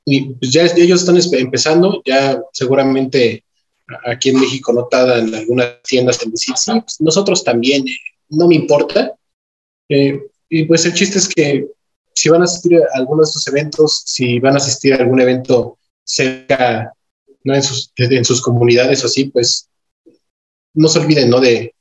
[0.05, 3.45] Y pues ya ellos están empezando, ya seguramente
[4.07, 7.97] aquí en México notada en algunas tiendas en decir, sí, pues nosotros también, eh,
[8.31, 9.15] no me importa.
[9.89, 11.67] Eh, y pues el chiste es que
[12.15, 15.21] si van a asistir a alguno de estos eventos, si van a asistir a algún
[15.21, 16.93] evento cerca,
[17.45, 17.55] ¿no?
[17.55, 19.69] en, sus, en sus comunidades o así, pues
[20.75, 21.41] no se olviden, ¿no?
[21.41, 21.75] De,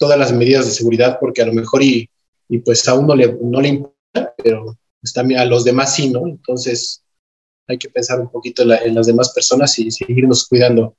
[0.00, 2.10] todas las medidas de seguridad, porque a lo mejor y,
[2.48, 6.08] y pues a uno le, no le importa, pero pues también a los demás sí,
[6.08, 6.26] ¿no?
[6.26, 7.03] Entonces,
[7.66, 10.96] hay que pensar un poquito en, las demás personas y seguirnos cuidando,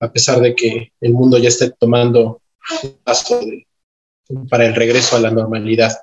[0.00, 2.40] a pesar de que el mundo ya esté tomando
[2.82, 3.40] un paso
[4.48, 5.96] para el regreso a la normalidad.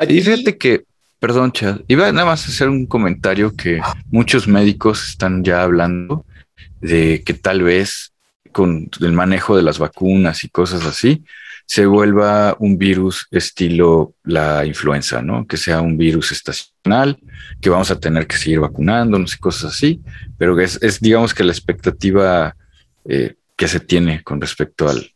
[0.00, 0.84] Y fíjate que,
[1.18, 3.80] perdón, Chad, iba nada más a hacer un comentario que
[4.10, 6.26] muchos médicos están ya hablando
[6.80, 8.12] de que tal vez
[8.52, 11.24] con el manejo de las vacunas y cosas así,
[11.66, 15.46] se vuelva un virus estilo la influenza, ¿no?
[15.46, 17.18] Que sea un virus estacional,
[17.60, 20.00] que vamos a tener que seguir vacunándonos y cosas así,
[20.36, 22.56] pero es, es digamos que la expectativa
[23.06, 25.10] eh, que se tiene con respecto al,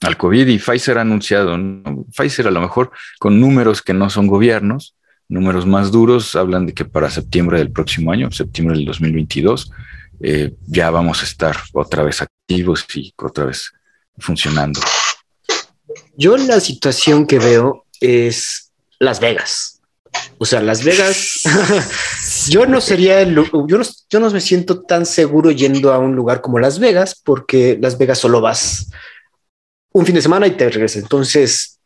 [0.00, 2.04] al COVID y Pfizer ha anunciado, ¿no?
[2.16, 4.96] Pfizer a lo mejor con números que no son gobiernos,
[5.28, 9.70] números más duros, hablan de que para septiembre del próximo año, septiembre del 2022,
[10.20, 13.72] eh, ya vamos a estar otra vez activos y otra vez
[14.18, 14.80] funcionando.
[16.16, 19.80] Yo la situación que veo es Las Vegas.
[20.38, 21.40] O sea, Las Vegas,
[22.48, 23.44] yo no sería, yo,
[23.78, 27.78] no, yo no me siento tan seguro yendo a un lugar como Las Vegas porque
[27.80, 28.90] Las Vegas solo vas
[29.92, 31.02] un fin de semana y te regresas.
[31.02, 31.78] Entonces,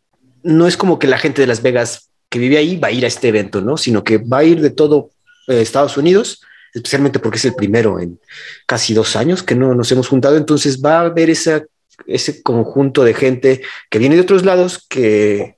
[0.42, 3.04] no es como que la gente de Las Vegas que vive ahí va a ir
[3.04, 3.76] a este evento, ¿no?
[3.76, 5.10] Sino que va a ir de todo
[5.48, 6.40] eh, Estados Unidos,
[6.72, 8.18] especialmente porque es el primero en
[8.66, 10.36] casi dos años que no nos hemos juntado.
[10.36, 11.64] Entonces va a haber esa
[12.06, 15.56] ese conjunto de gente que viene de otros lados, que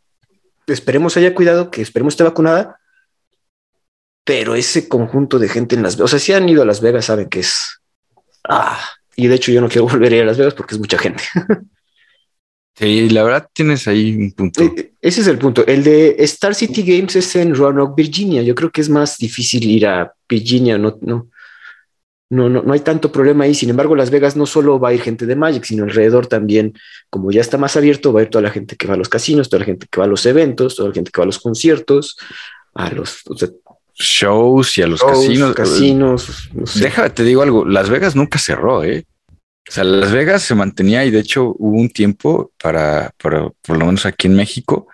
[0.67, 2.79] esperemos haya cuidado, que esperemos esté vacunada,
[4.25, 6.81] pero ese conjunto de gente en Las Vegas, o sea, si han ido a Las
[6.81, 7.81] Vegas, saben que es...
[8.49, 8.79] Ah,
[9.17, 10.99] y de hecho yo no quiero volver a ir a Las Vegas porque es mucha
[10.99, 11.25] gente.
[12.79, 14.63] Sí, la verdad tienes ahí un punto.
[14.63, 15.67] E, ese es el punto.
[15.67, 18.41] El de Star City Games es en Roanoke, Virginia.
[18.43, 21.29] Yo creo que es más difícil ir a Virginia, no, no,
[22.31, 23.55] no, no, no hay tanto problema ahí.
[23.55, 26.75] Sin embargo, Las Vegas no solo va a ir gente de Magic, sino alrededor también,
[27.11, 29.09] como ya está más abierto, va a ir toda la gente que va a los
[29.09, 31.27] casinos, toda la gente que va a los eventos, toda la gente que va a
[31.27, 32.19] los conciertos,
[32.75, 33.23] a los
[33.95, 35.55] shows y a los casinos.
[35.55, 36.51] Casinos.
[36.77, 37.65] Déjame, te digo algo.
[37.65, 39.05] Las Vegas nunca cerró, ¿eh?
[39.69, 43.77] O sea, Las Vegas se mantenía y de hecho hubo un tiempo para, para por
[43.77, 44.89] lo menos aquí en México,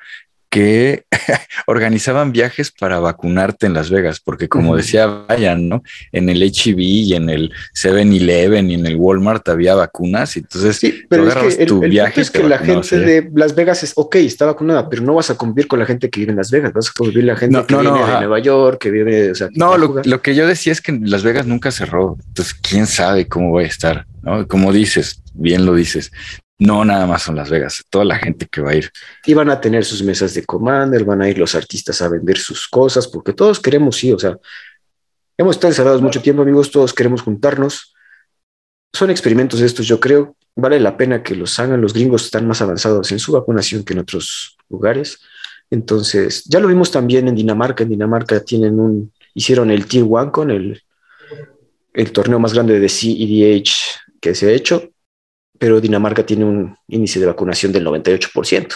[0.54, 1.02] que
[1.66, 5.82] organizaban viajes para vacunarte en Las Vegas, porque como decía Brian, ¿no?
[6.12, 10.76] En el e y en el 7-Eleven y en el Walmart había vacunas, y entonces
[10.76, 12.20] sí, pero es que el, viaje.
[12.20, 15.36] es que la gente de Las Vegas es, ok, está vacunada, pero no vas a
[15.36, 17.74] convivir con la gente que vive en Las Vegas, vas a convivir la gente que
[17.74, 20.96] vive de Nueva York, que vive, o sea, No, lo, que yo decía es que
[21.02, 24.46] Las Vegas nunca cerró, entonces quién sabe cómo va a estar, ¿no?
[24.46, 26.10] Como dices, bien lo dices,
[26.58, 28.90] no nada más son Las Vegas, toda la gente que va a ir.
[29.26, 32.38] Y van a tener sus mesas de Commander, van a ir los artistas a vender
[32.38, 34.36] sus cosas, porque todos queremos, sí, o sea,
[35.36, 37.94] hemos estado encerrados mucho tiempo, amigos, todos queremos juntarnos.
[38.92, 40.36] Son experimentos estos, yo creo.
[40.54, 41.80] Vale la pena que los hagan.
[41.80, 45.18] Los gringos están más avanzados en su vacunación que en otros lugares.
[45.68, 47.82] Entonces, ya lo vimos también en Dinamarca.
[47.82, 50.80] En Dinamarca tienen un, hicieron el Tier One con el,
[51.92, 53.72] el torneo más grande de CEDH
[54.20, 54.93] que se ha hecho
[55.58, 58.74] pero Dinamarca tiene un índice de vacunación del 98%.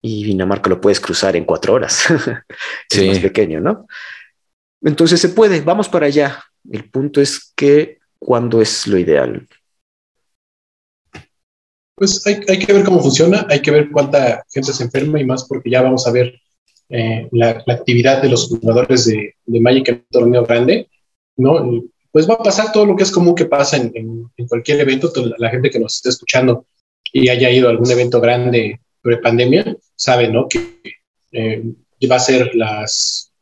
[0.00, 2.06] Y Dinamarca lo puedes cruzar en cuatro horas.
[2.90, 3.86] es más pequeño, ¿no?
[4.82, 6.44] Entonces se puede, vamos para allá.
[6.70, 9.46] El punto es que, ¿cuándo es lo ideal?
[11.96, 15.48] Pues hay, que ver cómo funciona, hay que ver cuánta gente se enferma y más
[15.48, 16.40] porque ya vamos a ver
[16.90, 20.88] eh, la, actividad de los jugadores de, de Magic en un torneo grande,
[21.36, 21.82] ¿no?
[22.18, 25.12] Pues va a pasar todo lo que es común que pasa en, cualquier evento.
[25.38, 26.66] La gente que nos esté escuchando
[27.12, 30.48] y haya ido a algún evento grande pre pandemia, sabe, ¿no?
[30.48, 30.80] Que
[31.30, 31.62] eh,
[32.10, 33.32] va a ser las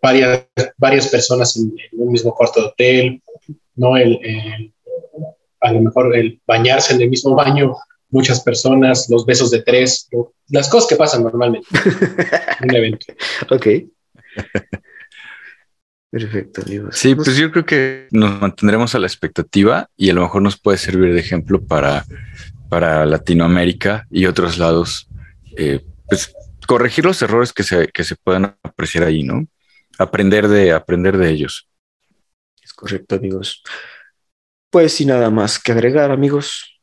[0.00, 0.46] varias,
[0.76, 3.22] varias personas en, un mismo cuarto de hotel,
[3.74, 3.96] ¿no?
[3.96, 4.20] El,
[5.60, 7.74] a lo mejor el bañarse en el mismo baño,
[8.10, 10.08] muchas personas, los besos de tres,
[10.50, 11.66] las cosas que pasan normalmente
[12.60, 13.06] en un evento.
[13.50, 13.66] Ok.
[16.14, 16.96] Perfecto, amigos.
[16.96, 20.56] Sí, pues yo creo que nos mantendremos a la expectativa y a lo mejor nos
[20.56, 22.04] puede servir de ejemplo para,
[22.68, 25.08] para Latinoamérica y otros lados,
[25.56, 26.32] eh, pues
[26.68, 29.44] corregir los errores que se, que se puedan apreciar ahí, ¿no?
[29.98, 31.68] Aprender de, aprender de ellos.
[32.62, 33.64] Es correcto, amigos.
[34.70, 36.80] Pues sin nada más que agregar, amigos.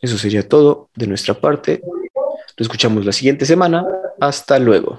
[0.00, 1.80] Eso sería todo de nuestra parte.
[1.84, 3.86] Lo escuchamos la siguiente semana.
[4.18, 4.98] Hasta luego.